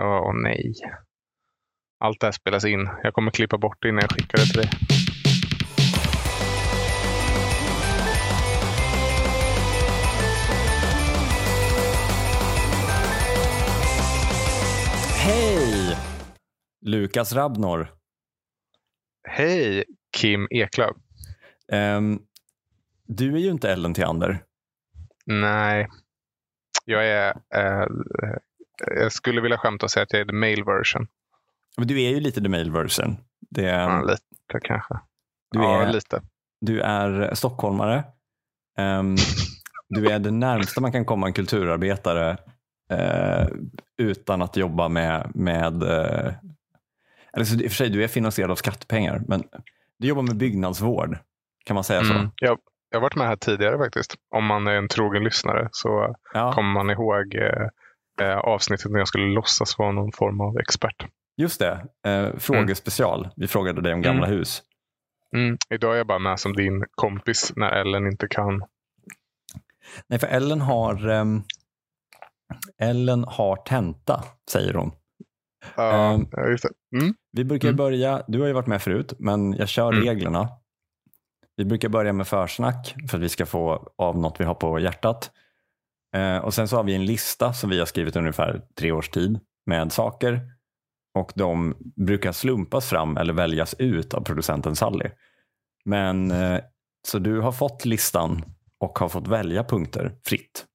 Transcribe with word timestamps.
Åh 0.00 0.32
nej. 0.42 0.74
Allt 1.98 2.20
det 2.20 2.26
här 2.26 2.32
spelas 2.32 2.64
in. 2.64 2.88
Jag 3.02 3.14
kommer 3.14 3.30
klippa 3.30 3.58
bort 3.58 3.76
det 3.80 3.88
innan 3.88 4.00
jag 4.00 4.10
skickar 4.10 4.38
det 4.38 4.44
till 4.44 4.60
dig. 4.60 4.70
Hej! 15.24 15.96
Lukas 16.86 17.32
Rabnor. 17.32 17.88
Hej 19.28 19.84
Kim 20.16 20.48
Eklöf. 20.50 20.96
Ehm, 21.72 22.18
du 23.06 23.34
är 23.34 23.38
ju 23.38 23.50
inte 23.50 23.72
Ellen 23.72 23.94
Theander. 23.94 24.44
Nej, 25.26 25.88
jag 26.84 27.06
är... 27.06 27.28
Eh, 27.54 27.86
jag 28.86 29.12
skulle 29.12 29.40
vilja 29.40 29.58
skämta 29.58 29.86
och 29.86 29.90
säga 29.90 30.02
att 30.02 30.12
jag 30.12 30.20
är 30.20 30.24
the 30.24 30.32
male 30.32 30.64
version. 30.64 31.06
Men 31.76 31.86
du 31.86 32.02
är 32.02 32.10
ju 32.10 32.20
lite 32.20 32.40
the 32.40 32.48
male 32.48 32.70
version. 32.70 33.16
Det, 33.50 33.62
Ja, 33.62 34.02
lite 34.02 34.60
kanske. 34.64 34.94
du, 35.50 35.58
ja, 35.58 35.82
är, 35.82 35.92
lite. 35.92 36.22
du 36.60 36.80
är 36.80 37.34
stockholmare. 37.34 38.04
Ehm, 38.78 39.16
du 39.88 40.10
är 40.10 40.18
det 40.18 40.30
närmsta 40.30 40.80
man 40.80 40.92
kan 40.92 41.04
komma 41.04 41.26
en 41.26 41.32
kulturarbetare 41.32 42.36
eh, 42.92 43.46
utan 43.98 44.42
att 44.42 44.56
jobba 44.56 44.88
med, 44.88 45.30
med 45.34 45.82
eh, 45.82 46.32
eller 47.32 47.44
så, 47.44 47.54
i 47.54 47.66
och 47.66 47.70
för 47.70 47.76
sig, 47.76 47.90
du 47.90 48.04
är 48.04 48.08
finansierad 48.08 48.50
av 48.50 48.54
skattepengar, 48.56 49.22
men 49.28 49.44
du 49.98 50.08
jobbar 50.08 50.22
med 50.22 50.36
byggnadsvård. 50.36 51.18
Kan 51.64 51.74
man 51.74 51.84
säga 51.84 52.04
så? 52.04 52.12
Mm. 52.14 52.30
Jag, 52.36 52.58
jag 52.90 52.98
har 52.98 53.02
varit 53.02 53.16
med 53.16 53.26
här 53.26 53.36
tidigare 53.36 53.78
faktiskt. 53.78 54.14
Om 54.34 54.44
man 54.44 54.66
är 54.66 54.72
en 54.74 54.88
trogen 54.88 55.24
lyssnare 55.24 55.68
så 55.72 56.16
Ja, 56.34 56.52
kommer 56.52 56.72
man 56.72 56.90
ihåg 56.90 57.34
eh, 57.34 57.68
eh, 58.20 58.36
avsnittet 58.38 58.90
när 58.90 58.98
jag 58.98 59.08
skulle 59.08 59.26
låtsas 59.26 59.78
vara 59.78 59.92
någon 59.92 60.12
form 60.12 60.40
av 60.40 60.58
expert. 60.58 61.06
just 61.36 61.58
det. 61.60 61.86
Eh, 62.06 62.36
frågespecial. 62.38 63.28
Vi 63.36 63.48
frågade 63.48 63.80
dig 63.82 63.94
om 63.94 64.02
gamla 64.02 64.26
hus. 64.26 64.62
Mm. 65.36 65.56
Idag 65.74 65.92
är 65.94 65.96
jag 65.98 66.06
bara 66.06 66.18
med 66.18 66.40
som 66.40 66.52
din 66.52 66.84
kompis 66.90 67.52
när 67.56 67.70
Ellen 67.72 68.06
inte 68.06 68.28
kan. 68.28 68.64
Nej, 70.06 70.18
för 70.18 70.26
Ellen 70.26 70.60
har 70.60 71.08
ehm, 71.08 71.42
Ellen 72.78 73.24
har 73.24 73.56
tenta, 73.56 74.24
säger 74.50 74.74
hon. 74.74 74.92
Just 76.50 76.62
det. 76.64 76.98
Mm. 76.98 77.14
Vi 77.32 77.44
brukar 77.44 77.68
Mm. 77.68 77.76
börja, 77.76 78.22
du 78.28 78.40
har 78.40 78.46
ju 78.46 78.52
varit 78.52 78.66
med 78.66 78.82
förut, 78.82 79.12
men 79.18 79.52
jag 79.52 79.68
kör 79.68 79.92
Mm. 79.92 80.04
reglerna. 80.04 80.48
Vi 81.56 81.64
brukar 81.64 81.88
börja 81.88 82.12
med 82.12 82.26
försnack 82.28 82.94
för 83.10 83.18
att 83.18 83.22
vi 83.24 83.28
ska 83.28 83.46
få 83.46 83.92
av 83.98 84.18
något 84.18 84.40
vi 84.40 84.44
har 84.44 84.54
på 84.54 84.78
hjärtat. 84.78 85.30
Eh, 86.16 86.36
och 86.38 86.54
sen 86.54 86.68
så 86.68 86.76
har 86.76 86.84
vi 86.84 86.94
en 86.94 87.04
lista 87.06 87.52
som 87.52 87.70
vi 87.70 87.78
har 87.78 87.86
skrivit 87.86 88.16
ungefär 88.16 88.62
tre 88.78 88.92
års 88.92 89.08
tid 89.08 89.40
med 89.66 89.92
saker. 89.92 90.40
Och 91.18 91.32
de 91.34 91.76
brukar 91.96 92.32
slumpas 92.32 92.88
fram 92.88 93.16
eller 93.16 93.32
väljas 93.32 93.74
ut 93.78 94.14
av 94.14 94.20
producenten 94.20 94.76
Sally. 94.76 95.10
Men 95.84 96.30
eh, 96.30 96.60
så 97.08 97.18
du 97.18 97.40
har 97.40 97.52
fått 97.52 97.84
listan 97.84 98.44
och 98.80 98.98
har 98.98 99.08
fått 99.08 99.28
välja 99.28 99.64
punkter 99.64 100.12
fritt. 100.26 100.66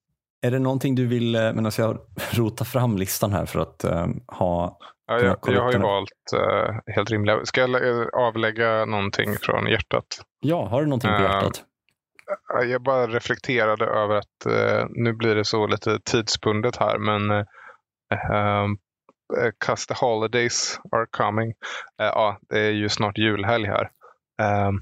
Är 0.42 0.52
det 0.52 0.60
någonting 0.60 0.96
du 0.96 1.08
vill, 1.08 1.36
eh, 1.36 1.42
medan 1.54 1.72
jag 1.78 1.98
rotar 2.32 2.66
fram 2.66 2.98
listan 2.98 3.34
här 3.34 3.46
för 3.46 3.60
att 3.60 3.86
ha 4.28 4.78
Ja, 5.08 5.20
jag, 5.20 5.38
jag 5.48 5.62
har 5.64 5.72
ju 5.72 5.78
valt 5.80 6.10
eh, 6.36 6.76
helt 6.96 7.10
rimliga. 7.12 7.46
Ska 7.46 7.62
jag 7.62 7.70
lä- 7.70 8.10
avlägga 8.14 8.86
någonting 8.86 9.34
från 9.42 9.68
hjärtat? 9.68 10.06
Ja, 10.40 10.68
har 10.68 10.82
du 10.82 10.88
någonting 10.88 11.10
på 11.18 11.24
hjärtat? 11.24 11.52
Ja, 11.56 11.64
Jag 12.70 12.82
bara 12.84 13.08
reflekterade 13.08 13.86
över 13.86 14.16
att 14.16 14.46
eh, 14.46 14.86
nu 14.90 15.14
blir 15.14 15.36
det 15.36 15.46
så 15.46 15.68
lite 15.68 16.00
tidsbundet 16.00 16.76
här, 16.76 16.98
men 16.98 17.32
eh, 17.32 17.46
eh, 18.12 18.68
Cause 19.58 19.88
the 19.88 20.06
holidays 20.06 20.80
are 20.92 21.06
coming. 21.12 21.50
Eh, 22.02 22.06
ja, 22.06 22.40
det 22.50 22.60
är 22.60 22.72
ju 22.72 22.90
snart 22.90 23.18
julhelg 23.18 23.68
här. 23.68 23.92
Ehm, 24.42 24.80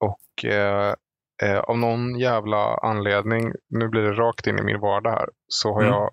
och 0.00 0.44
eh, 0.44 0.94
eh, 1.42 1.58
av 1.58 1.78
någon 1.78 2.18
jävla 2.18 2.76
anledning, 2.76 3.52
nu 3.68 3.88
blir 3.88 4.02
det 4.02 4.12
rakt 4.12 4.46
in 4.46 4.58
i 4.58 4.62
min 4.62 4.80
vardag 4.80 5.10
här, 5.10 5.28
så 5.48 5.72
har 5.74 5.80
Mm. 5.82 5.92
jag 5.94 6.10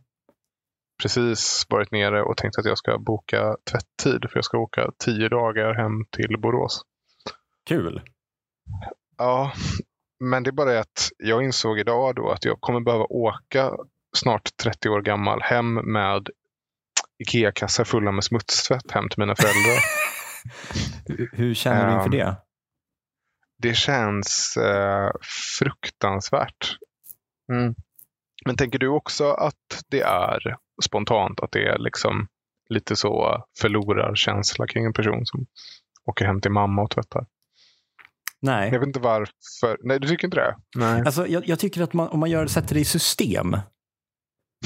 precis 1.01 1.65
varit 1.69 1.91
nere 1.91 2.23
och 2.23 2.37
tänkt 2.37 2.57
att 2.57 2.65
jag 2.65 2.77
ska 2.77 2.97
boka 2.97 3.55
tvätttid, 3.71 4.29
för 4.29 4.37
jag 4.37 4.45
ska 4.45 4.57
åka 4.57 4.91
tio 5.05 5.29
dagar 5.29 5.73
hem 5.73 6.05
till 6.11 6.39
Borås. 6.39 6.81
Kul. 7.67 8.01
Ja, 9.17 9.51
men 10.19 10.43
det 10.43 10.49
är 10.49 10.51
bara 10.51 10.71
det 10.71 10.79
att 10.79 11.09
jag 11.17 11.43
insåg 11.43 11.79
idag 11.79 12.15
då 12.15 12.29
att 12.31 12.45
jag 12.45 12.61
kommer 12.61 12.79
behöva 12.79 13.03
åka 13.03 13.71
snart 14.15 14.49
30 14.63 14.89
år 14.89 15.01
gammal 15.01 15.41
hem 15.41 15.73
med 15.73 16.29
Ikea-kassar 17.23 17.83
fulla 17.83 18.11
med 18.11 18.23
smutstvätt 18.23 18.91
hem 18.91 19.09
till 19.09 19.19
mina 19.19 19.35
föräldrar. 19.35 19.83
Hur- 21.37 21.53
känner 21.53 21.87
du 21.87 21.93
inför 21.93 22.05
Ehm, 22.05 22.11
det? 22.11 22.35
det 23.57 23.73
känns 23.73 24.57
eh, 24.57 25.11
fruktansvärt. 25.59 26.77
Mm. 27.51 27.75
Men 28.45 28.55
tänker 28.55 28.79
du 28.79 28.87
också 28.87 29.31
att 29.31 29.83
det 29.87 30.01
är 30.01 30.57
spontant, 30.85 31.39
att 31.39 31.51
det 31.51 31.67
är 31.67 31.77
liksom 31.77 32.27
lite 32.69 32.95
så 32.95 33.43
förlorarkänsla 33.61 34.67
kring 34.67 34.85
en 34.85 34.93
person 34.93 35.25
som 35.25 35.45
åker 36.05 36.25
hem 36.25 36.41
till 36.41 36.51
mamma 36.51 36.81
och 36.81 36.91
tvättar? 36.91 37.25
Nej. 38.41 38.69
Jag 38.73 38.79
vet 38.79 38.87
inte 38.87 38.99
varför. 38.99 39.77
Nej, 39.83 39.99
du 39.99 40.07
tycker 40.07 40.25
inte 40.27 40.37
det? 40.37 40.55
Nej. 40.75 41.01
Alltså, 41.05 41.27
jag, 41.27 41.47
jag 41.47 41.59
tycker 41.59 41.81
att 41.81 41.93
man, 41.93 42.07
om 42.07 42.19
man 42.19 42.29
gör, 42.29 42.47
sätter 42.47 42.73
det 42.73 42.79
i 42.81 42.85
system, 42.85 43.57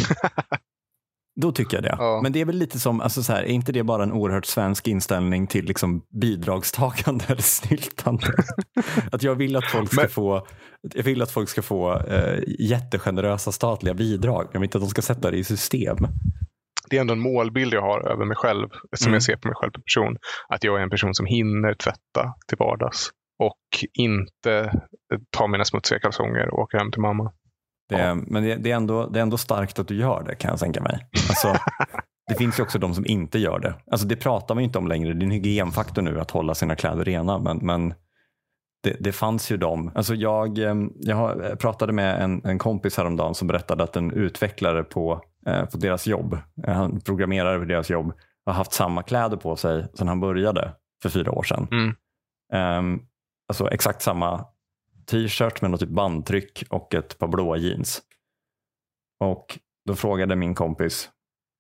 då 1.42 1.52
tycker 1.52 1.78
jag 1.78 1.84
det. 1.84 1.96
Ja. 2.00 2.20
Men 2.24 2.32
det 2.32 2.42
är 2.42 2.46
väl 2.46 2.56
lite 2.58 2.80
som, 2.80 3.02
alltså 3.02 3.24
så 3.24 3.34
här, 3.34 3.44
är 3.44 3.48
inte 3.48 3.72
det 3.72 3.84
bara 3.84 4.04
en 4.04 4.12
oerhört 4.12 4.46
svensk 4.46 4.88
inställning 4.88 5.48
till 5.48 5.66
liksom 5.66 6.02
bidragstagande 6.22 7.26
eller 7.28 7.42
snyltande? 7.42 8.28
att 9.12 9.24
jag 9.24 9.36
vill 9.36 9.56
att 9.56 9.66
folk 9.66 9.92
ska 9.94 10.02
Men- 10.02 10.10
få, 10.10 10.48
jag 10.94 11.04
vill 11.04 11.22
att 11.22 11.32
folk 11.32 11.50
ska 11.50 11.62
få 11.62 11.98
eh, 12.00 12.40
jättegenerösa 12.60 13.52
statliga 13.52 13.94
bidrag. 13.94 14.48
Jag 14.52 14.60
vill 14.60 14.68
inte 14.68 14.78
att 14.78 14.84
de 14.84 14.90
ska 14.90 15.02
sätta 15.02 15.32
det 15.32 15.38
i 15.38 15.44
system. 15.44 15.98
det 16.90 16.98
är 16.98 17.02
ändå 17.02 17.14
en 17.14 17.20
målbild 17.20 17.74
jag 17.74 17.82
har 17.82 18.12
över 18.12 18.26
mig 18.26 18.38
själv, 18.38 18.70
som 18.98 19.06
Mm. 19.08 19.14
jag 19.14 19.24
ser 19.24 19.36
på 19.36 19.48
mig 19.48 19.56
själv 19.56 19.72
som 19.72 19.82
person. 19.84 20.18
Att 20.50 20.64
jag 20.64 20.80
är 20.80 20.84
en 20.84 20.90
person 20.90 21.16
som 21.16 21.26
hinner 21.26 21.74
tvätta 21.74 22.34
till 22.48 22.58
vardags 22.60 23.10
och 23.42 23.86
inte 23.94 24.82
tar 25.30 25.48
mina 25.48 25.66
smutsiga 25.66 26.00
kalsonger 26.00 26.54
och 26.54 26.60
åker 26.60 26.78
hem 26.78 26.92
till 26.92 27.02
mamma. 27.02 27.34
Det, 27.90 28.16
Men 28.16 28.44
det, 28.44 28.56
det, 28.56 28.72
är 28.72 28.76
ändå, 28.76 29.08
det 29.08 29.20
är 29.20 29.24
ändå 29.24 29.38
starkt 29.38 29.80
att 29.80 29.88
du 29.88 29.96
gör 29.96 30.24
det 30.28 30.36
kan 30.36 30.50
jag 30.50 30.60
tänka 30.60 30.82
mig. 30.82 31.08
Alltså, 31.30 31.56
det 32.28 32.36
finns 32.36 32.60
ju 32.60 32.64
också 32.64 32.80
de 32.80 32.94
som 32.94 33.06
inte 33.06 33.40
gör 33.40 33.60
det. 33.60 33.74
Alltså, 33.92 34.08
det 34.08 34.16
pratar 34.16 34.56
man 34.56 34.64
inte 34.64 34.78
om 34.78 34.88
längre. 34.88 35.14
Det 35.14 35.24
är 35.24 35.26
en 35.26 35.32
hygienfaktor 35.32 36.02
nu 36.02 36.20
att 36.20 36.32
hålla 36.32 36.56
sina 36.56 36.76
kläder 36.76 37.06
rena. 37.06 37.40
Men, 37.40 37.58
men 37.58 37.94
det, 38.84 38.96
det 39.00 39.12
fanns 39.12 39.52
ju 39.52 39.58
de. 39.58 39.92
Alltså 39.96 40.16
jag, 40.16 40.58
eh, 40.58 40.76
jag 41.00 41.42
jag 41.44 41.60
pratade 41.60 41.94
med 41.94 42.22
en, 42.24 42.46
en 42.46 42.60
kompis 42.60 42.98
häromdagen 42.98 43.36
som 43.36 43.48
berättade 43.48 43.84
att 43.84 43.96
en 43.96 44.12
utvecklare 44.12 44.84
på, 44.84 45.22
eh, 45.48 45.66
på 45.66 45.78
deras 45.78 46.08
jobb, 46.08 46.38
eh, 46.68 46.74
han 46.74 47.02
programmerare 47.02 47.60
på 47.60 47.66
deras 47.66 47.90
jobb, 47.90 48.14
har 48.46 48.54
haft 48.54 48.74
samma 48.74 49.04
kläder 49.04 49.38
på 49.38 49.56
sig 49.56 49.88
sedan 49.94 50.08
han 50.08 50.20
började 50.20 50.72
för 51.02 51.10
fyra 51.10 51.32
år 51.32 51.44
sedan. 51.44 51.68
Mm. 51.72 51.96
Ehm, 52.54 53.00
alltså 53.52 53.72
exakt 53.72 54.02
samma 54.02 54.46
t-shirt 55.12 55.62
med 55.62 55.72
något 55.72 55.80
typ 55.80 55.90
bandtryck 55.90 56.64
och 56.70 56.94
ett 56.94 57.18
par 57.18 57.28
blåa 57.28 57.58
jeans. 57.58 58.02
Och 59.20 59.60
då 59.86 59.96
frågade 59.96 60.36
min 60.36 60.56
kompis, 60.56 61.10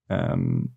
um, 0.09 0.67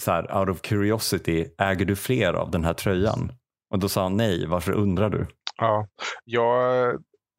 så 0.00 0.10
här, 0.10 0.38
out 0.38 0.48
of 0.48 0.60
curiosity, 0.60 1.46
äger 1.58 1.84
du 1.84 1.96
fler 1.96 2.32
av 2.32 2.50
den 2.50 2.64
här 2.64 2.74
tröjan? 2.74 3.32
Och 3.70 3.78
då 3.78 3.88
sa 3.88 4.02
han 4.02 4.16
nej, 4.16 4.46
varför 4.46 4.72
undrar 4.72 5.10
du? 5.10 5.26
Ja, 5.56 5.86
jag, 6.24 6.90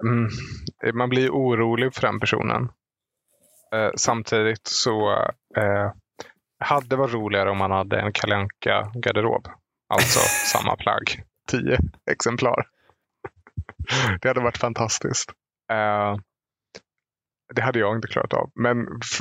mm, 0.03 0.29
man 0.93 1.09
blir 1.09 1.29
orolig 1.29 1.93
för 1.93 2.01
den 2.01 2.19
personen. 2.19 2.69
Eh, 3.75 3.91
samtidigt 3.95 4.67
så 4.67 5.11
eh, 5.57 5.91
hade 6.59 6.87
det 6.87 6.95
varit 6.95 7.13
roligare 7.13 7.51
om 7.51 7.57
man 7.57 7.71
hade 7.71 7.99
en 7.99 8.13
kalanka 8.13 8.91
garderob 8.95 9.47
Alltså 9.89 10.19
samma 10.57 10.75
plagg. 10.75 11.23
Tio 11.51 11.77
exemplar. 12.11 12.67
Det 14.21 14.27
hade 14.27 14.41
varit 14.41 14.57
fantastiskt. 14.57 15.31
Eh, 15.71 16.15
det 17.55 17.61
hade 17.61 17.79
jag 17.79 17.95
inte 17.95 18.07
klarat 18.07 18.33
av. 18.33 18.51
Men 18.55 18.77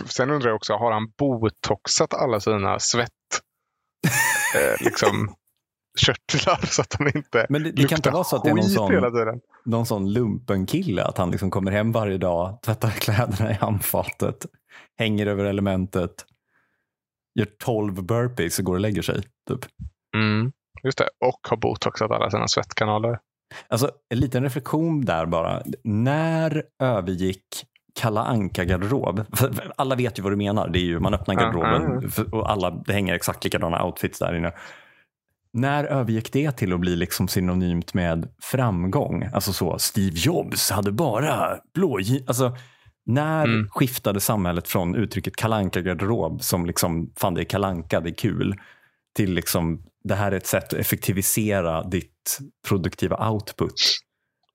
sen 0.07 0.31
undrar 0.31 0.49
jag 0.49 0.57
också, 0.57 0.75
har 0.75 0.93
han 0.93 1.13
botoxat 1.19 2.15
alla 2.15 2.41
sina 2.41 2.79
svett 2.79 3.11
eh, 4.57 4.85
liksom, 4.85 5.35
körtlar 5.99 6.67
så 6.67 6.83
att 6.83 6.91
de 6.99 7.19
inte 7.19 7.47
Men 7.49 7.63
det, 7.63 7.73
det 7.73 7.89
kan 7.89 7.99
inte 7.99 8.11
vara 8.11 8.25
så 8.25 8.37
att 8.37 8.45
det 8.45 8.51
är 8.51 8.55
någon 8.55 8.65
sån, 8.65 9.41
någon 9.65 9.87
sån 9.87 10.13
lumpenkille, 10.13 11.05
att 11.05 11.19
han 11.19 11.31
liksom 11.31 11.51
kommer 11.51 11.71
hem 11.71 11.93
varje 11.93 12.19
dag, 12.19 12.59
tvättar 12.63 12.91
kläderna 12.91 13.51
i 13.51 13.55
handfatet, 13.55 14.47
hänger 14.99 15.27
över 15.27 15.45
elementet, 15.45 16.25
gör 17.35 17.47
12 17.59 18.05
burpees 18.05 18.59
och 18.59 18.65
går 18.65 18.75
och 18.75 18.81
lägger 18.81 19.03
sig. 19.03 19.23
Typ. 19.49 19.61
Mm, 20.15 20.53
just 20.83 20.99
det. 20.99 21.09
Och 21.21 21.41
har 21.49 21.57
botoxat 21.57 22.11
alla 22.11 22.31
sina 22.31 22.49
svettkanaler. 22.49 23.19
Alltså, 23.69 23.91
en 24.09 24.21
liten 24.21 24.43
reflektion 24.43 25.05
där 25.05 25.27
bara. 25.27 25.63
När 25.85 26.63
övergick 26.83 27.45
Kalla 28.01 28.25
Anka-garderob. 28.25 29.25
Alla 29.77 29.95
vet 29.95 30.19
ju 30.19 30.23
vad 30.23 30.33
du 30.33 30.37
menar. 30.37 30.69
Det 30.69 30.79
är 30.79 30.85
ju, 30.85 31.01
man 31.01 31.15
öppnar 31.15 31.35
garderoben 31.35 32.11
för- 32.11 32.35
och 32.35 32.51
alla, 32.51 32.71
det 32.71 32.93
hänger 32.93 33.15
exakt 33.15 33.45
likadana 33.45 33.85
outfits 33.85 34.19
där 34.19 34.35
inne. 34.37 34.53
När 35.53 35.85
övergick 35.85 36.33
det 36.33 36.51
till 36.53 36.73
att 36.73 36.81
bli 36.81 36.97
liksom 36.97 37.29
synonymt 37.29 37.95
med 37.95 38.29
framgång? 38.43 39.29
Alltså 39.33 39.53
så, 39.53 39.79
Steve 39.79 40.17
Jobs 40.17 40.71
hade 40.71 40.93
bara 40.93 41.57
blå 41.75 41.99
Alltså, 42.27 42.57
när 43.07 43.45
Mm. 43.45 43.69
skiftade 43.71 44.21
samhället 44.21 44.69
från 44.69 44.95
uttrycket 44.95 45.37
kalanka 45.37 45.81
garderob 45.81 46.43
som 46.43 46.67
liksom, 46.67 47.13
fan 47.17 47.35
det 47.35 47.41
är 47.41 47.45
kalanka, 47.45 48.01
det 48.01 48.11
är 48.11 48.15
kul, 48.15 48.55
till 49.17 49.33
liksom, 49.35 49.83
det 50.09 50.15
här 50.15 50.33
är 50.33 50.37
ett 50.37 50.47
sätt 50.47 50.65
att 50.65 50.73
effektivisera 50.79 51.83
ditt 51.83 52.39
produktiva 52.69 53.31
output. 53.31 53.73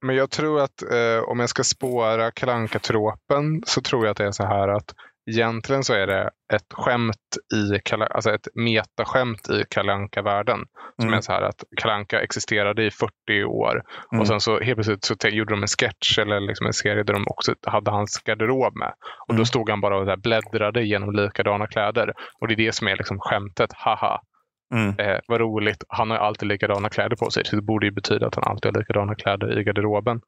Men 0.06 0.16
jag 0.16 0.30
tror 0.32 0.62
att 0.62 0.82
eh, 0.92 1.24
om 1.30 1.40
jag 1.40 1.50
ska 1.50 1.64
spåra 1.64 2.32
kalanka 2.32 2.80
tropen 2.80 3.62
så 3.66 3.82
tror 3.82 4.06
jag 4.06 4.12
att 4.12 4.18
det 4.18 4.26
är 4.26 4.32
så 4.32 4.46
här 4.46 4.68
att 4.68 4.94
egentligen 5.32 5.84
så 5.84 5.94
är 5.94 6.08
det 6.08 6.30
ett 6.54 6.74
skämt 6.74 7.16
i 7.56 7.94
alltså 8.12 8.34
ett 8.34 8.48
metaskämt 8.56 9.50
i 9.50 9.64
kalanka 9.70 10.22
världen 10.22 10.60
Som 11.00 11.08
Mm. 11.08 11.18
är 11.18 11.22
så 11.22 11.32
här 11.32 11.42
att 11.42 11.64
kalanka 11.82 12.22
existerade 12.22 12.86
i 12.86 12.92
40 12.92 13.44
år 13.44 13.84
Mm. 14.12 14.22
och 14.22 14.28
sen 14.28 14.40
så 14.40 14.60
helt 14.60 14.76
plötsligt 14.76 15.06
så 15.06 15.28
gjorde 15.28 15.54
de 15.54 15.62
en 15.62 15.68
sketch 15.68 16.20
eller 16.20 16.40
liksom 16.40 16.68
en 16.68 16.74
serie 16.74 17.04
där 17.04 17.14
de 17.14 17.24
också 17.28 17.54
hade 17.68 17.92
hans 17.92 18.22
garderob 18.24 18.76
med. 18.76 18.94
Och 19.28 19.34
Mm. 19.34 19.40
då 19.40 19.46
stod 19.46 19.70
han 19.70 19.82
bara 19.82 19.98
och 19.98 20.06
här 20.06 20.18
bläddrade 20.18 20.84
genom 20.84 21.12
likadana 21.12 21.68
kläder. 21.68 22.14
Och 22.40 22.48
det 22.48 22.54
är 22.54 22.58
det 22.66 22.76
som 22.76 22.88
är 22.88 22.96
liksom 22.98 23.20
skämtet. 23.20 23.70
Haha, 23.74 24.22
Mm. 24.72 24.96
eh, 25.00 25.20
vad 25.28 25.40
roligt. 25.40 25.84
Han 25.88 26.10
har 26.12 26.18
alltid 26.18 26.48
likadana 26.48 26.90
kläder 26.90 27.16
på 27.16 27.30
sig. 27.30 27.46
Så 27.46 27.56
det 27.56 27.62
borde 27.62 27.86
ju 27.86 27.92
betyda 27.92 28.28
att 28.28 28.36
han 28.36 28.44
alltid 28.44 28.72
har 28.72 28.80
likadana 28.80 29.16
kläder 29.16 29.60
i 29.60 29.64
garderoben. 29.64 30.22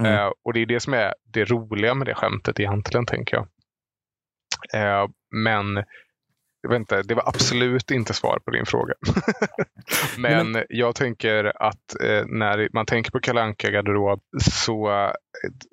Mm. 0.00 0.12
Eh, 0.12 0.30
och 0.44 0.52
det 0.52 0.60
är 0.62 0.66
det 0.66 0.80
som 0.80 0.94
är 0.94 1.14
det 1.32 1.44
roliga 1.44 1.94
med 1.94 2.06
det 2.06 2.14
skämtet 2.14 2.60
egentligen, 2.60 3.06
tänker 3.06 3.36
jag. 3.36 3.46
Eh, 4.74 5.08
men 5.30 5.84
jag 6.62 6.70
vet 6.70 6.78
inte, 6.78 7.02
det 7.02 7.14
var 7.14 7.28
absolut 7.28 7.90
inte 7.90 8.14
svar 8.14 8.38
på 8.44 8.50
din 8.50 8.66
fråga. 8.66 8.94
men, 10.18 10.64
jag 10.68 10.94
tänker 10.94 11.62
att 11.62 12.00
eh, 12.02 12.24
när 12.26 12.68
man 12.72 12.86
tänker 12.86 13.10
på 13.10 13.20
kalanka 13.20 13.70
garderob 13.70 14.20
så 14.40 14.90
eh, 14.90 15.12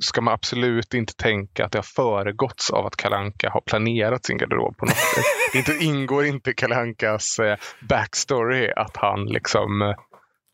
ska 0.03 0.21
man 0.21 0.33
absolut 0.33 0.93
inte 0.93 1.13
tänka 1.13 1.65
att 1.65 1.71
det 1.71 1.77
har 1.77 1.83
föregåtts 1.83 2.71
av 2.71 2.85
att 2.85 2.95
kalanka 2.95 3.49
har 3.49 3.61
planerat 3.61 4.25
sin 4.25 4.37
garderob 4.37 4.77
på 4.77 4.85
något 4.85 4.95
sätt. 4.95 5.25
Det 5.65 5.83
ingår 5.83 6.25
inte 6.25 6.51
i 6.51 6.53
kalankas 6.53 7.39
eh, 7.39 7.57
backstory 7.89 8.71
att 8.75 8.97
han 8.97 9.25
liksom 9.25 9.81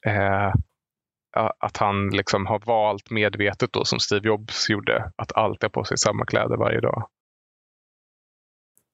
eh, 0.08 0.54
att 1.60 1.78
han 1.78 2.10
liksom 2.10 2.46
har 2.46 2.60
valt 2.60 3.10
medvetet 3.10 3.74
då 3.74 3.86
som 3.86 4.00
Steve 4.00 4.28
Jobs 4.28 4.70
gjorde 4.70 5.12
att 5.18 5.38
alltid 5.38 5.64
ha 5.64 5.70
på 5.70 5.84
sig 5.84 5.98
samma 5.98 6.26
kläder 6.26 6.58
varje 6.58 6.80
dag. 6.80 7.10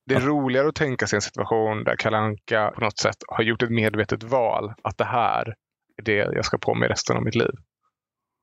Det 0.06 0.16
är 0.16 0.20
roligare 0.20 0.68
att 0.68 0.76
tänka 0.76 1.08
sig 1.08 1.18
en 1.18 1.22
situation 1.22 1.84
där 1.84 1.96
Kalanka 1.96 2.72
på 2.76 2.82
något 2.82 3.00
sätt 3.00 3.16
har 3.28 3.44
gjort 3.44 3.62
ett 3.62 3.72
medvetet 3.72 4.24
val 4.24 4.74
att 4.84 4.98
det 4.98 5.06
här 5.06 5.56
är 5.98 6.04
det 6.04 6.16
jag 6.16 6.46
ska 6.46 6.58
på 6.58 6.76
mig 6.76 6.90
resten 6.90 7.18
av 7.18 7.24
mitt 7.24 7.36
liv. 7.36 7.54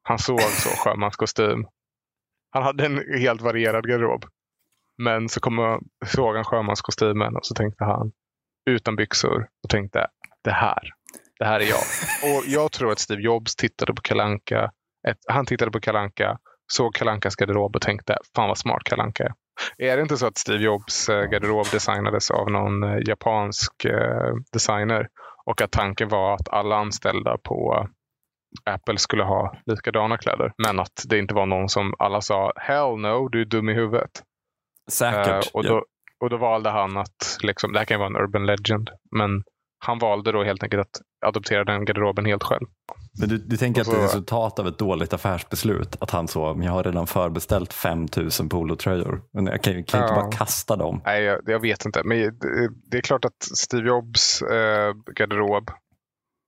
Han 0.02 0.19
såg 0.19 0.40
så 0.40 0.69
sjömanskostym. 0.69 1.66
Han 2.50 2.62
hade 2.62 2.87
en 2.87 3.20
helt 3.20 3.43
varierad 3.43 3.88
garderob. 3.88 4.25
Men 5.02 5.28
så 5.28 5.40
kom, 5.40 5.81
såg 6.06 6.34
han 6.34 6.44
sjömanskostymen 6.44 7.37
och 7.37 7.46
så 7.46 7.55
tänkte 7.55 7.84
han 7.84 8.12
utan 8.70 8.96
byxor 8.96 9.49
och 9.62 9.70
tänkte 9.70 10.06
det 10.44 10.50
här, 10.50 10.82
det 11.38 11.44
här 11.44 11.61
är 11.61 11.64
jag. 11.64 11.82
Och 12.22 12.44
jag 12.46 12.72
tror 12.72 12.93
att 12.93 12.99
Steve 12.99 13.22
Jobs 13.22 13.56
tittade 13.56 13.94
på 13.94 14.02
Kalanka. 14.02 14.72
Ett, 15.08 15.19
han 15.28 15.46
tittade 15.46 15.70
på 15.70 15.81
Kalanka, 15.81 16.38
såg 16.72 16.94
Kalankas 16.94 17.37
garderob 17.37 17.76
och 17.76 17.82
tänkte 17.82 18.16
fan 18.37 18.49
vad 18.49 18.58
smart 18.58 18.84
Kalanka 18.84 19.25
är. 19.25 19.32
Är 19.78 19.96
det 19.96 20.02
inte 20.02 20.16
så 20.16 20.26
att 20.26 20.38
Steve 20.38 20.64
Jobs 20.64 21.08
eh, 21.08 21.25
garderob 21.31 21.66
designades 21.72 22.31
av 22.31 22.50
någon 22.50 22.82
eh, 22.82 22.99
japansk 23.06 23.84
eh, 23.84 24.34
designer 24.52 25.08
och 25.46 25.62
att 25.62 25.70
tanken 25.70 26.08
var 26.08 26.34
att 26.34 26.49
alla 26.49 26.76
anställda 26.76 27.38
på 27.38 27.88
Apple 28.64 28.99
skulle 28.99 29.22
ha 29.22 29.56
likadana 29.66 30.19
kläder. 30.19 30.52
Men 30.58 30.81
att 30.81 31.05
det 31.08 31.19
inte 31.19 31.34
var 31.34 31.46
någon 31.46 31.69
som 31.69 31.94
alla 31.99 32.20
sa 32.20 32.52
hell 32.56 32.96
no, 32.96 33.28
du 33.28 33.40
är 33.40 33.44
dum 33.44 33.69
i 33.69 33.75
huvudet. 33.75 34.10
Säkert. 34.90 35.46
Eh, 35.46 35.50
och, 35.55 35.64
då, 35.64 35.84
och 36.20 36.31
då 36.31 36.37
valde 36.37 36.70
han 36.70 36.96
att, 36.96 37.38
liksom, 37.43 37.72
det 37.72 37.78
här 37.78 37.87
kan 37.87 37.94
ju 37.94 37.99
vara 37.99 38.08
en 38.08 38.25
urban 38.25 38.46
legend, 38.46 38.90
men 39.16 39.43
han 39.78 39.98
valde 39.98 40.32
då 40.32 40.44
helt 40.44 40.62
enkelt 40.62 40.80
att 40.80 41.26
adoptera 41.26 41.64
den 41.64 41.84
garderoben 41.84 42.25
helt 42.26 42.42
själv. 42.42 42.66
Men 43.20 43.28
du, 43.28 43.38
du 43.38 43.56
tänker 43.56 43.80
och 43.80 43.86
att 43.86 43.92
det 43.94 43.96
är 44.02 44.06
så- 44.06 44.12
resultat 44.16 44.58
av 44.58 44.69
ett 44.69 44.78
dåligt 44.78 45.12
affärsbeslut? 45.12 45.96
Att 46.00 46.10
han 46.10 46.28
så, 46.28 46.60
jag 46.62 46.72
har 46.72 46.84
redan 46.84 47.06
förbeställt 47.06 47.72
5000 47.72 48.48
polotröjor. 48.48 49.22
Men 49.32 49.46
jag 49.46 49.62
kan, 49.62 49.72
ju- 49.72 49.82
kan 49.84 50.00
ju 50.00 50.04
inte 50.06 50.14
Ja. 50.14 50.22
bara 50.22 50.32
kasta 50.32 50.76
dem. 50.76 51.02
Nej, 51.04 51.22
jag, 51.22 51.40
jag 51.46 51.60
vet 51.60 51.84
inte. 51.84 52.02
Men 52.04 52.19
det, 52.19 52.70
det 52.90 52.98
är 52.98 53.02
klart 53.02 53.25
att 53.25 53.42
Steve 53.42 53.88
Jobs 53.88 54.42
eh, 54.42 54.94
garderob 55.16 55.70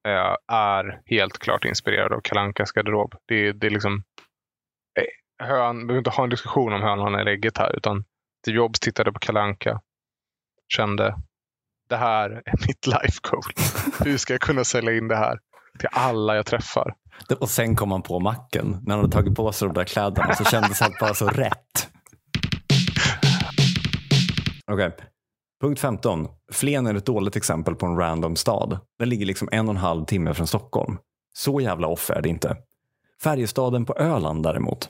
eh, 0.08 0.36
är 0.56 1.00
helt 1.06 1.38
klart 1.38 1.64
inspirerad 1.64 2.12
av 2.12 2.20
Kalankas 2.20 2.72
garderob. 2.72 3.14
Det, 3.28 3.52
det 3.52 3.66
är 3.66 3.70
liksom 3.70 4.02
eh, 5.00 5.46
hön, 5.46 5.78
vi 5.78 5.84
behöver 5.86 5.98
inte 5.98 6.10
ha 6.10 6.24
en 6.24 6.30
diskussion 6.30 6.72
om 6.72 6.82
hönan 6.82 7.14
eller 7.14 7.30
ägget 7.32 7.58
här, 7.58 7.76
utan 7.76 8.04
Steve 8.44 8.56
Jobs 8.56 8.80
tittade 8.80 9.12
på 9.12 9.18
Kalanka, 9.18 9.80
kände 10.76 11.16
det 11.90 11.96
här 11.96 12.30
är 12.30 12.66
mitt 12.66 12.86
life 12.86 13.20
goal. 13.22 13.42
Hur 14.04 14.18
ska 14.18 14.34
jag 14.34 14.40
kunna 14.40 14.64
sälja 14.64 14.96
in 14.96 15.08
det 15.08 15.16
här 15.16 15.38
till 15.78 15.88
alla 15.92 16.36
jag 16.36 16.46
träffar? 16.46 16.94
Och 17.40 17.50
sen 17.50 17.76
kom 17.76 17.90
han 17.90 18.02
på 18.02 18.20
macken. 18.20 18.78
När 18.82 18.94
han 18.94 19.04
hade 19.04 19.12
tagit 19.12 19.34
på 19.34 19.52
sig 19.52 19.68
de 19.68 19.74
där 19.74 19.84
kläderna 19.84 20.34
så 20.34 20.44
kändes 20.44 20.82
allt 20.82 20.98
bara 21.00 21.14
så 21.14 21.26
rätt. 21.26 21.88
Okej. 24.72 24.96
Punkt 25.60 25.80
15. 25.80 26.28
Flen 26.52 26.86
är 26.86 26.94
ett 26.94 27.06
dåligt 27.06 27.36
exempel 27.36 27.74
på 27.74 27.86
en 27.86 27.96
random 27.96 28.36
stad. 28.36 28.78
Den 28.98 29.08
ligger 29.08 29.26
liksom 29.26 29.48
en 29.52 29.68
och 29.68 29.74
en 29.74 29.80
halv 29.80 30.04
timme 30.04 30.34
från 30.34 30.46
Stockholm. 30.46 30.98
Så 31.34 31.60
jävla 31.60 31.86
off 31.86 32.10
är 32.10 32.22
det 32.22 32.28
inte. 32.28 32.56
Färjestaden 33.22 33.84
på 33.84 33.94
Öland 33.94 34.42
däremot. 34.42 34.88